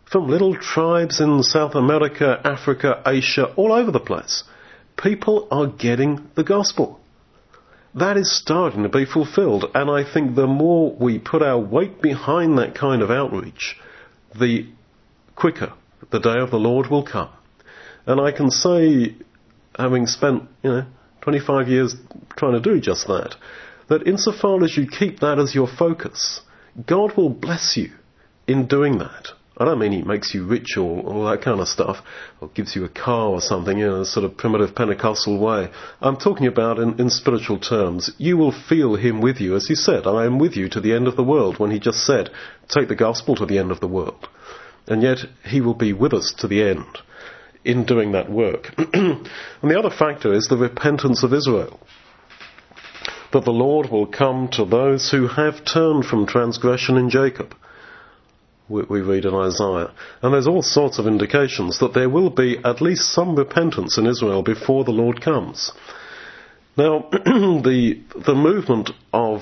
from 0.09 0.27
little 0.27 0.55
tribes 0.55 1.19
in 1.19 1.43
South 1.43 1.75
America, 1.75 2.41
Africa, 2.43 3.01
Asia, 3.05 3.53
all 3.55 3.71
over 3.71 3.91
the 3.91 4.00
place. 4.00 4.43
People 4.98 5.48
are 5.51 5.67
getting 5.67 6.27
the 6.36 6.43
gospel. 6.43 7.00
That 7.95 8.17
is 8.17 8.36
starting 8.36 8.83
to 8.83 8.89
be 8.89 9.05
fulfilled, 9.05 9.65
and 9.74 9.89
I 9.89 10.12
think 10.12 10.36
the 10.36 10.48
more 10.48 10.95
we 11.00 11.19
put 11.19 11.41
our 11.41 11.59
weight 11.59 12.01
behind 12.01 12.57
that 12.57 12.75
kind 12.75 13.01
of 13.01 13.12
outreach, 13.12 13.77
the 14.38 14.67
quicker 15.36 15.74
the 16.12 16.19
day 16.19 16.39
of 16.39 16.51
the 16.51 16.57
Lord 16.57 16.88
will 16.88 17.03
come. 17.03 17.29
And 18.05 18.19
I 18.19 18.31
can 18.31 18.50
say, 18.51 19.15
having 19.77 20.07
spent, 20.07 20.43
you 20.63 20.69
know, 20.71 20.86
25 21.21 21.67
years 21.67 21.95
trying 22.38 22.53
to 22.53 22.59
do 22.61 22.79
just 22.79 23.07
that, 23.07 23.35
that 23.89 24.07
insofar 24.07 24.63
as 24.63 24.77
you 24.77 24.88
keep 24.88 25.19
that 25.19 25.39
as 25.39 25.55
your 25.55 25.67
focus, 25.67 26.41
God 26.85 27.17
will 27.17 27.29
bless 27.29 27.75
you 27.75 27.91
in 28.47 28.67
doing 28.67 28.99
that. 28.99 29.29
I 29.57 29.65
don't 29.65 29.79
mean 29.79 29.91
he 29.91 30.03
makes 30.03 30.33
you 30.33 30.46
rich 30.46 30.77
or 30.77 31.01
all 31.01 31.25
that 31.29 31.41
kind 31.41 31.59
of 31.59 31.67
stuff, 31.67 31.98
or 32.39 32.48
gives 32.48 32.77
you 32.77 32.85
a 32.85 32.89
car 32.89 33.27
or 33.27 33.41
something 33.41 33.77
in 33.77 33.89
a 33.89 34.05
sort 34.05 34.24
of 34.24 34.37
primitive 34.37 34.74
Pentecostal 34.74 35.37
way. 35.37 35.70
I'm 36.00 36.15
talking 36.15 36.48
about 36.48 36.79
in, 36.79 36.98
in 36.98 37.09
spiritual 37.09 37.59
terms. 37.59 38.09
You 38.17 38.37
will 38.37 38.53
feel 38.53 38.96
him 38.96 39.20
with 39.20 39.41
you, 39.41 39.57
as 39.57 39.67
he 39.67 39.75
said, 39.75 40.07
I 40.07 40.25
am 40.25 40.39
with 40.39 40.55
you 40.55 40.70
to 40.70 40.79
the 40.79 40.94
end 40.94 41.07
of 41.09 41.17
the 41.17 41.24
world, 41.24 41.59
when 41.59 41.72
he 41.72 41.79
just 41.79 42.05
said, 42.05 42.29
take 42.70 42.87
the 42.87 42.96
gospel 42.96 43.35
to 43.35 43.46
the 43.46 43.59
end 43.59 43.72
of 43.72 43.81
the 43.81 43.87
world. 43.87 44.29
And 44.87 45.03
yet, 45.03 45.17
he 45.44 45.59
will 45.59 45.74
be 45.74 45.91
with 45.91 46.13
us 46.13 46.33
to 46.37 46.48
the 46.48 46.63
end 46.63 46.85
in 47.63 47.85
doing 47.85 48.13
that 48.13 48.29
work. 48.29 48.74
and 48.77 49.27
the 49.61 49.79
other 49.79 49.89
factor 49.89 50.33
is 50.33 50.48
the 50.48 50.57
repentance 50.57 51.24
of 51.24 51.33
Israel. 51.33 51.79
That 53.31 53.45
the 53.45 53.51
Lord 53.51 53.89
will 53.91 54.07
come 54.07 54.50
to 54.53 54.65
those 54.65 55.11
who 55.11 55.27
have 55.27 55.63
turned 55.63 56.05
from 56.05 56.25
transgression 56.25 56.98
in 56.98 57.09
Jacob 57.09 57.53
we 58.69 59.01
read 59.01 59.25
in 59.25 59.33
Isaiah. 59.33 59.91
And 60.22 60.33
there's 60.33 60.48
all 60.48 60.61
sorts 60.61 61.00
of 61.00 61.07
indications 61.07 61.79
that 61.79 61.93
there 61.93 62.09
will 62.09 62.29
be 62.29 62.59
at 62.63 62.81
least 62.81 63.11
some 63.11 63.35
repentance 63.35 63.98
in 63.98 64.05
Israel 64.05 64.43
before 64.43 64.83
the 64.83 64.91
Lord 64.91 65.22
comes. 65.22 65.72
Now, 66.77 67.09
the, 67.11 68.01
the 68.15 68.35
movement 68.35 68.91
of 69.11 69.41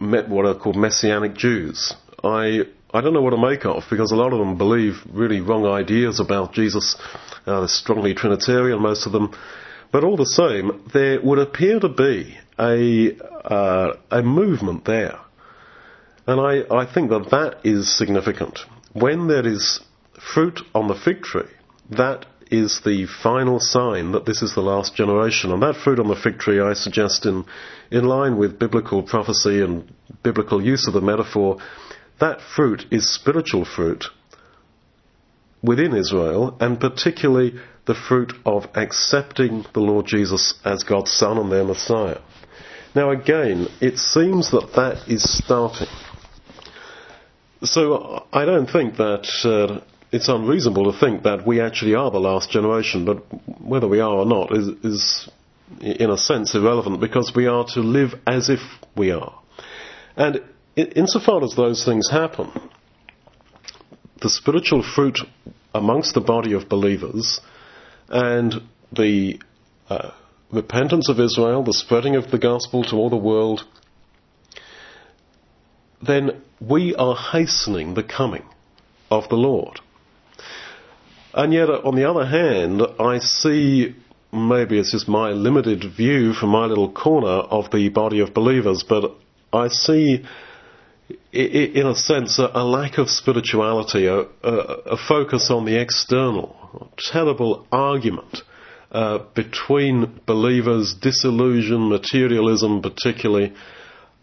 what 0.00 0.46
are 0.46 0.54
called 0.54 0.76
Messianic 0.76 1.34
Jews, 1.34 1.94
I, 2.22 2.62
I 2.94 3.00
don't 3.00 3.12
know 3.12 3.20
what 3.20 3.30
to 3.30 3.36
make 3.36 3.66
of 3.66 3.84
because 3.90 4.12
a 4.12 4.16
lot 4.16 4.32
of 4.32 4.38
them 4.38 4.56
believe 4.56 5.02
really 5.12 5.40
wrong 5.40 5.66
ideas 5.66 6.20
about 6.20 6.52
Jesus. 6.52 6.96
Uh, 7.44 7.60
they're 7.60 7.68
strongly 7.68 8.14
Trinitarian, 8.14 8.80
most 8.80 9.06
of 9.06 9.12
them. 9.12 9.36
But 9.92 10.04
all 10.04 10.16
the 10.16 10.26
same, 10.26 10.88
there 10.92 11.20
would 11.20 11.38
appear 11.38 11.80
to 11.80 11.88
be 11.88 12.38
a, 12.58 13.16
uh, 13.18 13.96
a 14.10 14.22
movement 14.22 14.84
there 14.84 15.18
and 16.26 16.40
I, 16.40 16.62
I 16.74 16.92
think 16.92 17.10
that 17.10 17.30
that 17.30 17.60
is 17.64 17.96
significant. 17.96 18.60
When 18.92 19.28
there 19.28 19.46
is 19.46 19.80
fruit 20.18 20.60
on 20.74 20.88
the 20.88 20.94
fig 20.94 21.22
tree, 21.22 21.50
that 21.90 22.24
is 22.50 22.80
the 22.84 23.06
final 23.22 23.60
sign 23.60 24.12
that 24.12 24.24
this 24.24 24.42
is 24.42 24.54
the 24.54 24.62
last 24.62 24.94
generation. 24.94 25.52
And 25.52 25.62
that 25.62 25.76
fruit 25.76 25.98
on 25.98 26.08
the 26.08 26.16
fig 26.16 26.38
tree, 26.38 26.60
I 26.60 26.74
suggest, 26.74 27.26
in, 27.26 27.44
in 27.90 28.04
line 28.04 28.38
with 28.38 28.58
biblical 28.58 29.02
prophecy 29.02 29.60
and 29.60 29.92
biblical 30.22 30.64
use 30.64 30.86
of 30.86 30.94
the 30.94 31.00
metaphor, 31.00 31.58
that 32.20 32.40
fruit 32.40 32.86
is 32.90 33.12
spiritual 33.12 33.64
fruit 33.64 34.06
within 35.62 35.94
Israel, 35.96 36.56
and 36.60 36.78
particularly 36.78 37.54
the 37.86 37.94
fruit 37.94 38.32
of 38.44 38.66
accepting 38.74 39.64
the 39.72 39.80
Lord 39.80 40.06
Jesus 40.06 40.54
as 40.64 40.84
God's 40.84 41.10
Son 41.10 41.38
and 41.38 41.50
their 41.50 41.64
Messiah. 41.64 42.20
Now, 42.94 43.10
again, 43.10 43.66
it 43.80 43.98
seems 43.98 44.50
that 44.52 44.72
that 44.76 45.08
is 45.08 45.22
starting. 45.22 45.88
So 47.62 48.26
I 48.32 48.44
don't 48.44 48.70
think 48.70 48.96
that 48.96 49.26
uh, 49.44 49.84
it's 50.12 50.28
unreasonable 50.28 50.92
to 50.92 50.98
think 50.98 51.24
that 51.24 51.46
we 51.46 51.60
actually 51.60 51.94
are 51.94 52.10
the 52.10 52.20
last 52.20 52.50
generation, 52.50 53.04
but 53.04 53.24
whether 53.60 53.88
we 53.88 54.00
are 54.00 54.18
or 54.18 54.26
not 54.26 54.56
is, 54.56 54.68
is 54.84 55.28
in 55.80 56.10
a 56.10 56.18
sense 56.18 56.54
irrelevant 56.54 57.00
because 57.00 57.32
we 57.34 57.46
are 57.46 57.64
to 57.74 57.80
live 57.80 58.14
as 58.26 58.48
if 58.48 58.60
we 58.96 59.10
are. 59.10 59.40
And 60.16 60.42
insofar 60.76 61.42
as 61.44 61.54
those 61.54 61.84
things 61.84 62.10
happen, 62.10 62.50
the 64.20 64.30
spiritual 64.30 64.82
fruit 64.82 65.18
amongst 65.74 66.14
the 66.14 66.20
body 66.20 66.52
of 66.52 66.68
believers 66.68 67.40
and 68.08 68.54
the 68.92 69.38
uh, 69.88 70.10
repentance 70.50 71.08
of 71.08 71.20
Israel, 71.20 71.62
the 71.62 71.72
spreading 71.72 72.16
of 72.16 72.30
the 72.30 72.38
gospel 72.38 72.84
to 72.84 72.96
all 72.96 73.10
the 73.10 73.16
world, 73.16 73.64
then 76.02 76.42
we 76.60 76.94
are 76.94 77.16
hastening 77.16 77.94
the 77.94 78.02
coming 78.02 78.44
of 79.10 79.28
the 79.28 79.36
Lord. 79.36 79.80
And 81.32 81.52
yet, 81.52 81.68
on 81.68 81.96
the 81.96 82.08
other 82.08 82.26
hand, 82.26 82.82
I 83.00 83.18
see, 83.18 83.96
maybe 84.32 84.78
it's 84.78 84.92
just 84.92 85.08
my 85.08 85.30
limited 85.30 85.84
view 85.96 86.32
from 86.32 86.50
my 86.50 86.66
little 86.66 86.90
corner 86.92 87.26
of 87.26 87.70
the 87.72 87.88
body 87.88 88.20
of 88.20 88.32
believers, 88.32 88.84
but 88.88 89.16
I 89.52 89.68
see, 89.68 90.24
in 91.34 91.86
a 91.86 91.94
sense, 91.94 92.38
a 92.38 92.64
lack 92.64 92.98
of 92.98 93.10
spirituality, 93.10 94.06
a, 94.06 94.20
a 94.20 94.96
focus 94.96 95.50
on 95.50 95.64
the 95.64 95.80
external, 95.80 96.56
a 96.80 97.00
terrible 97.12 97.66
argument 97.72 98.42
uh, 98.92 99.18
between 99.34 100.20
believers, 100.26 100.94
disillusion, 100.94 101.88
materialism 101.88 102.80
particularly, 102.80 103.52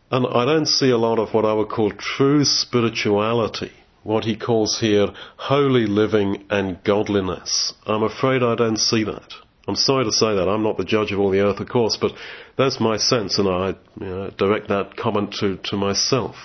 and 0.10 0.26
I 0.26 0.46
don't 0.46 0.68
see 0.68 0.90
a 0.90 0.98
lot 0.98 1.20
of 1.20 1.34
what 1.34 1.46
I 1.46 1.54
would 1.54 1.70
call 1.70 1.92
true 1.92 2.46
spirituality, 2.46 3.72
what 4.04 4.24
he 4.24 4.38
calls 4.38 4.80
here 4.80 5.08
holy 5.36 5.88
living 5.88 6.46
and 6.50 6.82
godliness. 6.84 7.74
I'm 7.86 8.04
afraid 8.04 8.42
I 8.42 8.56
don't 8.56 8.80
see 8.80 9.04
that. 9.04 9.34
I'm 9.68 9.76
sorry 9.76 10.06
to 10.06 10.12
say 10.12 10.36
that. 10.36 10.50
I'm 10.50 10.64
not 10.64 10.78
the 10.78 10.86
judge 10.86 11.12
of 11.12 11.20
all 11.20 11.30
the 11.30 11.42
earth, 11.42 11.60
of 11.60 11.70
course, 11.70 11.98
but 12.00 12.12
that's 12.58 12.80
my 12.80 12.98
sense, 12.98 13.38
and 13.38 13.48
I 13.48 13.76
you 14.00 14.06
know, 14.06 14.30
direct 14.38 14.70
that 14.70 14.96
comment 14.98 15.36
to, 15.40 15.58
to 15.66 15.78
myself. 15.78 16.36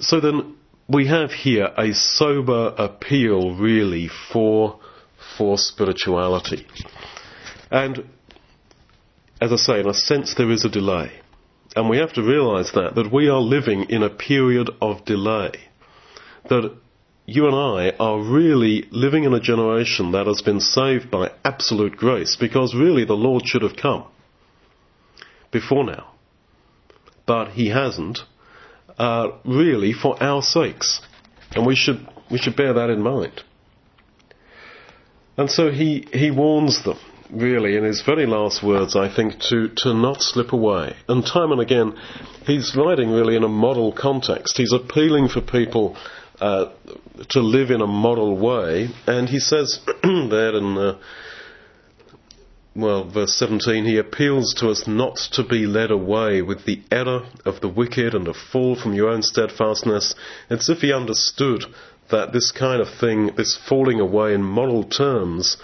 So 0.00 0.20
then, 0.20 0.56
we 0.88 1.06
have 1.06 1.32
here 1.32 1.70
a 1.76 1.92
sober 1.92 2.74
appeal, 2.78 3.54
really, 3.54 4.08
for, 4.32 4.78
for 5.36 5.58
spirituality. 5.58 6.66
And 7.70 8.08
as 9.40 9.52
I 9.52 9.56
say, 9.56 9.80
in 9.80 9.88
a 9.88 9.94
sense, 9.94 10.34
there 10.34 10.50
is 10.50 10.64
a 10.64 10.68
delay. 10.70 11.12
And 11.76 11.88
we 11.88 11.98
have 11.98 12.12
to 12.14 12.22
realize 12.22 12.72
that, 12.72 12.94
that 12.94 13.12
we 13.12 13.28
are 13.28 13.40
living 13.40 13.86
in 13.90 14.02
a 14.02 14.10
period 14.10 14.70
of 14.80 15.04
delay. 15.04 15.52
That 16.48 16.74
you 17.26 17.46
and 17.46 17.54
I 17.54 17.92
are 18.00 18.20
really 18.20 18.88
living 18.90 19.24
in 19.24 19.34
a 19.34 19.40
generation 19.40 20.12
that 20.12 20.26
has 20.26 20.40
been 20.40 20.60
saved 20.60 21.10
by 21.10 21.30
absolute 21.44 21.96
grace 21.96 22.36
because 22.36 22.74
really 22.74 23.04
the 23.04 23.12
Lord 23.12 23.46
should 23.46 23.62
have 23.62 23.76
come 23.76 24.06
before 25.50 25.84
now. 25.84 26.14
But 27.26 27.50
He 27.50 27.68
hasn't, 27.68 28.20
really 29.44 29.92
for 29.92 30.22
our 30.22 30.42
sakes. 30.42 31.00
And 31.52 31.66
we 31.66 31.74
should, 31.74 32.06
we 32.30 32.38
should 32.38 32.56
bear 32.56 32.74
that 32.74 32.90
in 32.90 33.00
mind. 33.02 33.42
And 35.36 35.50
so 35.50 35.70
he, 35.70 36.06
he 36.12 36.32
warns 36.32 36.82
them, 36.84 36.98
really, 37.30 37.76
in 37.76 37.84
his 37.84 38.02
very 38.02 38.26
last 38.26 38.62
words, 38.62 38.96
I 38.96 39.14
think, 39.14 39.38
to, 39.50 39.68
to 39.78 39.94
not 39.94 40.20
slip 40.20 40.52
away. 40.52 40.96
And 41.08 41.24
time 41.24 41.52
and 41.52 41.60
again, 41.60 41.94
he's 42.44 42.74
writing 42.76 43.10
really 43.10 43.36
in 43.36 43.44
a 43.44 43.48
model 43.48 43.92
context. 43.92 44.56
He's 44.56 44.72
appealing 44.72 45.28
for 45.28 45.40
people 45.40 45.96
uh, 46.40 46.72
to 47.30 47.40
live 47.40 47.70
in 47.70 47.80
a 47.80 47.86
model 47.86 48.36
way. 48.36 48.88
And 49.06 49.28
he 49.28 49.38
says 49.38 49.80
there 50.02 50.56
in, 50.56 50.76
uh, 50.76 50.98
well, 52.78 53.10
verse 53.10 53.34
17, 53.34 53.84
he 53.86 53.98
appeals 53.98 54.54
to 54.54 54.68
us 54.68 54.86
not 54.86 55.16
to 55.32 55.42
be 55.42 55.66
led 55.66 55.90
away 55.90 56.42
with 56.42 56.64
the 56.64 56.80
error 56.92 57.26
of 57.44 57.60
the 57.60 57.68
wicked 57.68 58.14
and 58.14 58.26
to 58.26 58.34
fall 58.34 58.76
from 58.76 58.94
your 58.94 59.08
own 59.08 59.22
steadfastness. 59.22 60.14
It's 60.48 60.68
if 60.68 60.78
he 60.78 60.92
understood 60.92 61.64
that 62.12 62.32
this 62.32 62.52
kind 62.52 62.80
of 62.80 62.88
thing, 62.88 63.32
this 63.36 63.58
falling 63.68 63.98
away 63.98 64.32
in 64.32 64.44
moral 64.44 64.84
terms, 64.84 65.56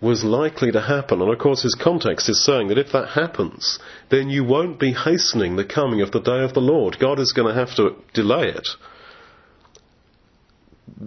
was 0.00 0.24
likely 0.24 0.72
to 0.72 0.80
happen. 0.80 1.22
And 1.22 1.32
of 1.32 1.38
course, 1.38 1.62
his 1.62 1.76
context 1.76 2.28
is 2.28 2.44
saying 2.44 2.66
that 2.68 2.78
if 2.78 2.90
that 2.90 3.10
happens, 3.10 3.78
then 4.10 4.28
you 4.28 4.42
won't 4.42 4.80
be 4.80 4.92
hastening 4.92 5.54
the 5.54 5.64
coming 5.64 6.02
of 6.02 6.10
the 6.10 6.20
day 6.20 6.42
of 6.42 6.52
the 6.52 6.60
Lord. 6.60 6.98
God 6.98 7.20
is 7.20 7.32
going 7.32 7.46
to 7.46 7.58
have 7.58 7.76
to 7.76 7.94
delay 8.12 8.48
it 8.48 8.68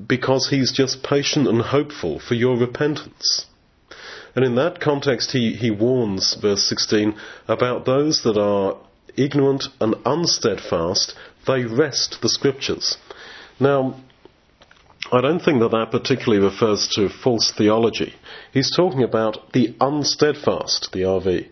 because 0.08 0.50
he's 0.50 0.72
just 0.72 1.04
patient 1.04 1.50
and 1.50 1.62
hopeful 1.62 2.18
for 2.18 2.36
your 2.36 2.58
repentance. 2.58 3.46
And 4.40 4.46
in 4.46 4.56
that 4.56 4.80
context, 4.80 5.34
he, 5.34 5.52
he 5.52 5.70
warns, 5.70 6.38
verse 6.42 6.64
16, 6.70 7.14
about 7.50 7.86
those 7.86 8.24
that 8.24 8.38
are 8.38 8.78
ignorant 9.18 9.66
and 9.82 9.96
unsteadfast, 10.06 11.14
they 11.46 11.66
wrest 11.66 12.20
the 12.22 12.30
scriptures. 12.30 12.96
Now, 13.60 14.00
I 15.12 15.20
don't 15.20 15.42
think 15.42 15.60
that 15.60 15.72
that 15.72 15.92
particularly 15.92 16.42
refers 16.42 16.88
to 16.96 17.10
false 17.10 17.52
theology. 17.52 18.14
He's 18.54 18.74
talking 18.74 19.04
about 19.04 19.52
the 19.52 19.76
unsteadfast, 19.82 20.94
the 20.94 21.02
RV. 21.02 21.50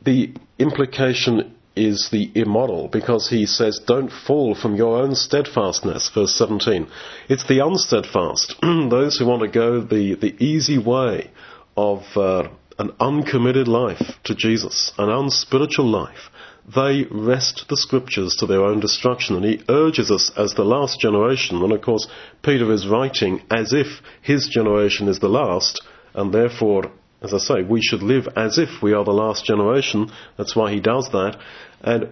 The 0.00 0.32
implication 0.58 1.54
is 1.76 2.08
the 2.10 2.32
immoral 2.34 2.88
because 2.88 3.28
he 3.28 3.44
says, 3.44 3.80
don't 3.86 4.10
fall 4.10 4.54
from 4.54 4.76
your 4.76 4.96
own 4.96 5.14
steadfastness, 5.14 6.10
verse 6.14 6.34
17. 6.36 6.86
It's 7.28 7.46
the 7.46 7.62
unsteadfast, 7.62 8.54
those 8.62 9.18
who 9.18 9.26
want 9.26 9.42
to 9.42 9.48
go 9.48 9.82
the, 9.82 10.14
the 10.14 10.34
easy 10.42 10.78
way 10.78 11.30
of 11.76 12.02
uh, 12.16 12.48
an 12.78 12.92
uncommitted 13.00 13.68
life 13.68 14.18
to 14.24 14.34
Jesus, 14.34 14.92
an 14.98 15.08
unspiritual 15.08 15.86
life 15.86 16.30
they 16.66 17.04
wrest 17.10 17.64
the 17.68 17.76
scriptures 17.76 18.36
to 18.36 18.46
their 18.46 18.62
own 18.62 18.80
destruction. 18.80 19.36
And 19.36 19.44
he 19.44 19.64
urges 19.68 20.10
us 20.10 20.30
as 20.36 20.54
the 20.54 20.64
last 20.64 21.00
generation, 21.00 21.62
and 21.62 21.72
of 21.72 21.82
course, 21.82 22.06
Peter 22.42 22.70
is 22.72 22.86
writing 22.86 23.42
as 23.50 23.72
if 23.72 24.00
his 24.22 24.48
generation 24.48 25.08
is 25.08 25.18
the 25.18 25.28
last, 25.28 25.82
and 26.14 26.32
therefore, 26.32 26.92
as 27.20 27.34
I 27.34 27.38
say, 27.38 27.62
we 27.62 27.82
should 27.82 28.02
live 28.02 28.28
as 28.36 28.58
if 28.58 28.82
we 28.82 28.92
are 28.92 29.04
the 29.04 29.12
last 29.12 29.44
generation. 29.44 30.10
That's 30.36 30.56
why 30.56 30.72
he 30.72 30.80
does 30.80 31.08
that. 31.10 31.38
And 31.80 32.10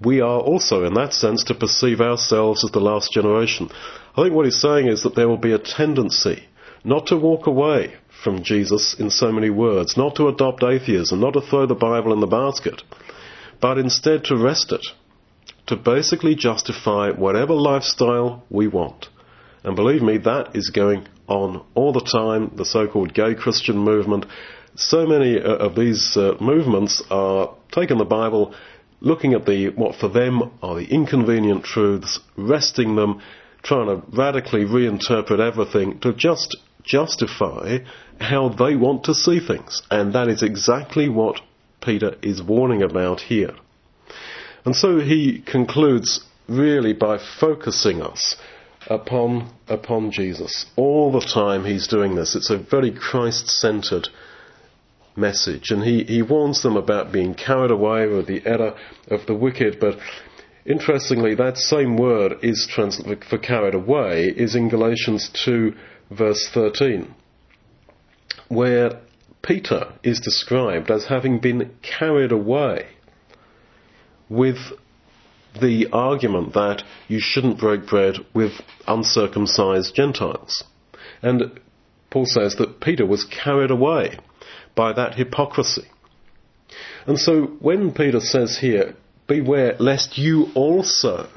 we 0.00 0.20
are 0.20 0.40
also, 0.40 0.84
in 0.84 0.94
that 0.94 1.12
sense, 1.12 1.44
to 1.44 1.54
perceive 1.54 2.00
ourselves 2.00 2.64
as 2.64 2.70
the 2.70 2.80
last 2.80 3.12
generation. 3.12 3.68
I 4.16 4.22
think 4.22 4.34
what 4.34 4.46
he's 4.46 4.60
saying 4.60 4.88
is 4.88 5.02
that 5.02 5.14
there 5.14 5.28
will 5.28 5.38
be 5.38 5.52
a 5.52 5.58
tendency 5.58 6.44
not 6.84 7.06
to 7.08 7.16
walk 7.16 7.46
away 7.46 7.94
from 8.22 8.42
Jesus 8.42 8.94
in 8.98 9.10
so 9.10 9.32
many 9.32 9.50
words, 9.50 9.96
not 9.96 10.16
to 10.16 10.28
adopt 10.28 10.62
atheism, 10.62 11.20
not 11.20 11.34
to 11.34 11.40
throw 11.40 11.66
the 11.66 11.74
Bible 11.74 12.12
in 12.12 12.20
the 12.20 12.26
basket 12.26 12.82
but 13.60 13.78
instead 13.78 14.24
to 14.24 14.36
wrest 14.36 14.72
it, 14.72 14.86
to 15.66 15.76
basically 15.76 16.34
justify 16.34 17.10
whatever 17.10 17.54
lifestyle 17.54 18.44
we 18.50 18.68
want. 18.68 19.08
And 19.64 19.76
believe 19.76 20.02
me, 20.02 20.18
that 20.18 20.54
is 20.54 20.70
going 20.70 21.08
on 21.26 21.64
all 21.74 21.92
the 21.92 22.00
time, 22.00 22.52
the 22.56 22.64
so-called 22.64 23.12
gay 23.12 23.34
Christian 23.34 23.76
movement. 23.76 24.26
So 24.76 25.06
many 25.06 25.38
uh, 25.38 25.42
of 25.42 25.74
these 25.74 26.16
uh, 26.16 26.36
movements 26.40 27.02
are 27.10 27.54
taking 27.72 27.98
the 27.98 28.04
Bible, 28.04 28.54
looking 29.00 29.34
at 29.34 29.44
the 29.44 29.70
what 29.70 29.96
for 29.96 30.08
them 30.08 30.52
are 30.62 30.76
the 30.76 30.86
inconvenient 30.86 31.64
truths, 31.64 32.20
wresting 32.36 32.94
them, 32.94 33.20
trying 33.62 33.86
to 33.88 34.02
radically 34.16 34.64
reinterpret 34.64 35.40
everything 35.40 35.98
to 36.00 36.14
just 36.14 36.56
justify 36.88 37.78
how 38.20 38.48
they 38.48 38.74
want 38.74 39.04
to 39.04 39.14
see 39.14 39.38
things. 39.38 39.82
And 39.90 40.12
that 40.14 40.28
is 40.28 40.42
exactly 40.42 41.08
what 41.08 41.40
Peter 41.80 42.16
is 42.22 42.42
warning 42.42 42.82
about 42.82 43.20
here. 43.20 43.54
And 44.64 44.74
so 44.74 44.98
he 44.98 45.40
concludes 45.40 46.24
really 46.48 46.92
by 46.92 47.18
focusing 47.18 48.02
us 48.02 48.36
upon, 48.88 49.52
upon 49.68 50.10
Jesus. 50.10 50.66
All 50.76 51.12
the 51.12 51.20
time 51.20 51.64
he's 51.64 51.86
doing 51.86 52.16
this. 52.16 52.34
It's 52.34 52.50
a 52.50 52.58
very 52.58 52.90
Christ-centered 52.90 54.08
message. 55.16 55.70
And 55.70 55.82
he, 55.82 56.04
he 56.04 56.22
warns 56.22 56.62
them 56.62 56.76
about 56.76 57.12
being 57.12 57.34
carried 57.34 57.70
away 57.70 58.06
with 58.06 58.26
the 58.26 58.42
error 58.46 58.76
of 59.08 59.26
the 59.26 59.34
wicked. 59.34 59.78
But 59.80 59.98
interestingly, 60.64 61.34
that 61.34 61.58
same 61.58 61.96
word 61.96 62.38
is 62.42 62.66
trans- 62.70 63.02
for 63.28 63.38
carried 63.38 63.74
away 63.74 64.32
is 64.36 64.54
in 64.54 64.68
Galatians 64.68 65.30
2 65.44 65.74
verse 66.10 66.48
13, 66.52 67.14
where 68.48 69.00
Peter 69.42 69.92
is 70.02 70.20
described 70.20 70.90
as 70.90 71.06
having 71.06 71.38
been 71.38 71.74
carried 71.82 72.32
away 72.32 72.86
with 74.28 74.58
the 75.60 75.88
argument 75.92 76.52
that 76.54 76.82
you 77.08 77.18
shouldn't 77.20 77.58
break 77.58 77.86
bread 77.86 78.16
with 78.34 78.52
uncircumcised 78.86 79.94
Gentiles. 79.94 80.64
And 81.22 81.60
Paul 82.10 82.26
says 82.26 82.56
that 82.56 82.80
Peter 82.80 83.06
was 83.06 83.24
carried 83.24 83.70
away 83.70 84.18
by 84.74 84.92
that 84.92 85.14
hypocrisy. 85.14 85.88
And 87.06 87.18
so 87.18 87.46
when 87.60 87.92
Peter 87.92 88.20
says 88.20 88.58
here, 88.58 88.94
beware 89.26 89.76
lest 89.78 90.18
you 90.18 90.48
also, 90.54 91.28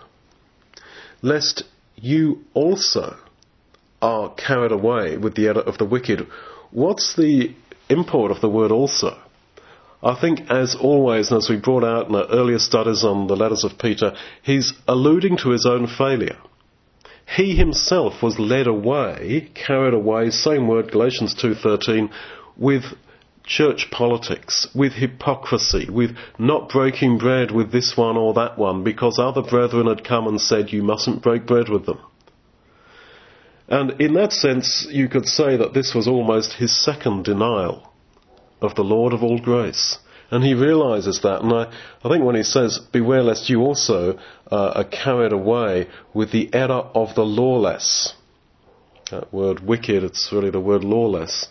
lest 1.22 1.64
you 1.96 2.44
also 2.54 3.18
are 4.02 4.34
carried 4.34 4.72
away 4.72 5.18
with 5.18 5.36
the 5.36 5.48
error 5.48 5.62
of 5.62 5.78
the 5.78 5.86
wicked, 5.86 6.28
what's 6.72 7.16
the 7.16 7.54
import 7.90 8.32
of 8.32 8.42
the 8.42 8.50
word 8.50 8.72
also. 8.72 9.18
I 10.04 10.20
think, 10.20 10.50
as 10.50 10.76
always, 10.76 11.30
and 11.30 11.38
as 11.38 11.50
we 11.50 11.58
brought 11.58 11.84
out 11.84 12.10
in 12.10 12.16
our 12.16 12.26
earlier 12.28 12.58
studies 12.58 13.04
on 13.04 13.28
the 13.28 13.36
letters 13.36 13.64
of 13.64 13.78
Peter, 13.78 14.14
he's 14.42 14.74
alluding 14.88 15.38
to 15.38 15.50
his 15.50 15.66
own 15.66 15.86
failure. 15.86 16.38
He 17.36 17.56
himself 17.56 18.24
was 18.24 18.40
led 18.40 18.66
away, 18.66 19.52
carried 19.54 19.94
away, 19.94 20.32
same 20.32 20.68
word, 20.68 20.92
Galatians 20.92 21.36
2.13, 21.36 22.10
with 22.58 22.84
church 23.44 23.90
politics, 23.92 24.68
with 24.74 24.94
hypocrisy, 24.94 25.90
with 25.90 26.16
not 26.40 26.70
breaking 26.70 27.20
bread 27.20 27.52
with 27.52 27.72
this 27.72 27.96
one 27.96 28.18
or 28.18 28.34
that 28.34 28.58
one 28.58 28.84
because 28.84 29.20
other 29.20 29.42
brethren 29.42 29.88
had 29.88 30.04
come 30.04 30.28
and 30.28 30.42
said 30.42 30.72
you 30.72 30.84
mustn't 30.84 31.22
break 31.22 31.46
bread 31.46 31.70
with 31.70 31.86
them. 31.86 32.00
And 33.72 34.02
in 34.02 34.16
that 34.16 34.34
sense, 34.34 34.86
you 34.90 35.08
could 35.08 35.26
say 35.26 35.56
that 35.56 35.74
this 35.74 35.96
was 35.96 36.06
almost 36.06 36.56
his 36.56 36.78
second 36.78 37.24
denial 37.24 37.90
of 38.62 38.76
the 38.76 38.84
Lord 38.84 39.14
of 39.14 39.24
all 39.24 39.40
grace. 39.40 39.98
And 40.30 40.44
he 40.44 40.54
realizes 40.54 41.22
that. 41.22 41.42
And 41.42 41.54
I, 41.54 41.72
I 42.04 42.10
think 42.10 42.26
when 42.26 42.36
he 42.36 42.44
says, 42.44 42.80
Beware 42.92 43.24
lest 43.24 43.50
you 43.50 43.62
also 43.62 44.20
uh, 44.52 44.72
are 44.76 44.84
carried 44.84 45.32
away 45.32 45.88
with 46.14 46.34
the 46.34 46.54
error 46.54 46.90
of 46.94 47.16
the 47.16 47.24
lawless. 47.24 48.14
That 49.10 49.34
word 49.34 49.62
wicked, 49.62 50.04
it's 50.04 50.30
really 50.34 50.52
the 50.52 50.60
word 50.60 50.84
lawless. 50.84 51.48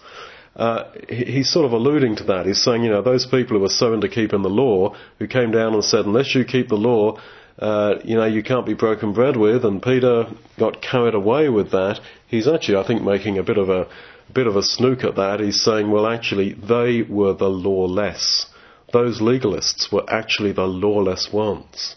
Uh, 0.54 0.92
he, 1.08 1.24
he's 1.24 1.50
sort 1.50 1.64
of 1.64 1.72
alluding 1.72 2.16
to 2.16 2.24
that. 2.24 2.44
He's 2.44 2.62
saying, 2.62 2.84
you 2.84 2.90
know, 2.90 3.00
those 3.00 3.24
people 3.24 3.56
who 3.56 3.60
were 3.60 3.70
so 3.70 3.94
into 3.94 4.08
keeping 4.10 4.42
the 4.42 4.50
law, 4.50 4.94
who 5.18 5.26
came 5.26 5.52
down 5.52 5.72
and 5.72 5.82
said, 5.82 6.04
unless 6.04 6.34
you 6.34 6.44
keep 6.44 6.68
the 6.68 6.74
law, 6.76 7.18
uh, 7.60 7.96
you 8.04 8.16
know, 8.16 8.24
you 8.24 8.42
can't 8.42 8.64
be 8.64 8.74
broken 8.74 9.12
bread 9.12 9.36
with, 9.36 9.64
and 9.64 9.82
Peter 9.82 10.26
got 10.58 10.80
carried 10.80 11.14
away 11.14 11.50
with 11.50 11.70
that. 11.72 12.00
He's 12.26 12.48
actually, 12.48 12.78
I 12.78 12.86
think, 12.86 13.02
making 13.02 13.36
a 13.36 13.42
bit 13.42 13.58
of 13.58 13.68
a, 13.68 13.82
a 13.82 14.32
bit 14.32 14.46
of 14.46 14.56
a 14.56 14.62
snook 14.62 15.04
at 15.04 15.16
that. 15.16 15.40
He's 15.40 15.62
saying, 15.62 15.90
well, 15.90 16.06
actually, 16.06 16.54
they 16.54 17.02
were 17.02 17.34
the 17.34 17.50
lawless. 17.50 18.46
Those 18.92 19.20
legalists 19.20 19.92
were 19.92 20.04
actually 20.08 20.52
the 20.52 20.66
lawless 20.66 21.30
ones. 21.32 21.96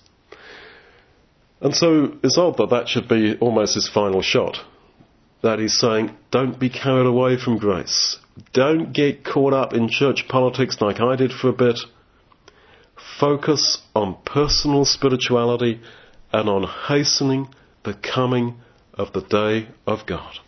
And 1.61 1.73
so 1.73 2.17
it's 2.21 2.37
odd 2.37 2.57
that 2.57 2.71
that 2.71 2.89
should 2.89 3.07
be 3.07 3.37
almost 3.39 3.75
his 3.75 3.87
final 3.87 4.21
shot. 4.21 4.57
That 5.43 5.59
he's 5.59 5.79
saying, 5.79 6.11
don't 6.29 6.59
be 6.59 6.69
carried 6.69 7.05
away 7.05 7.37
from 7.37 7.57
grace. 7.57 8.17
Don't 8.51 8.91
get 8.91 9.23
caught 9.23 9.53
up 9.53 9.73
in 9.73 9.87
church 9.87 10.25
politics 10.27 10.81
like 10.81 10.99
I 10.99 11.15
did 11.15 11.31
for 11.31 11.49
a 11.49 11.53
bit 11.53 11.79
focus 13.19 13.81
on 13.95 14.17
personal 14.25 14.85
spirituality 14.85 15.81
and 16.31 16.49
on 16.49 16.63
hastening 16.87 17.47
the 17.83 17.93
coming 17.93 18.55
of 18.93 19.13
the 19.13 19.21
day 19.21 19.67
of 19.85 20.05
God. 20.05 20.39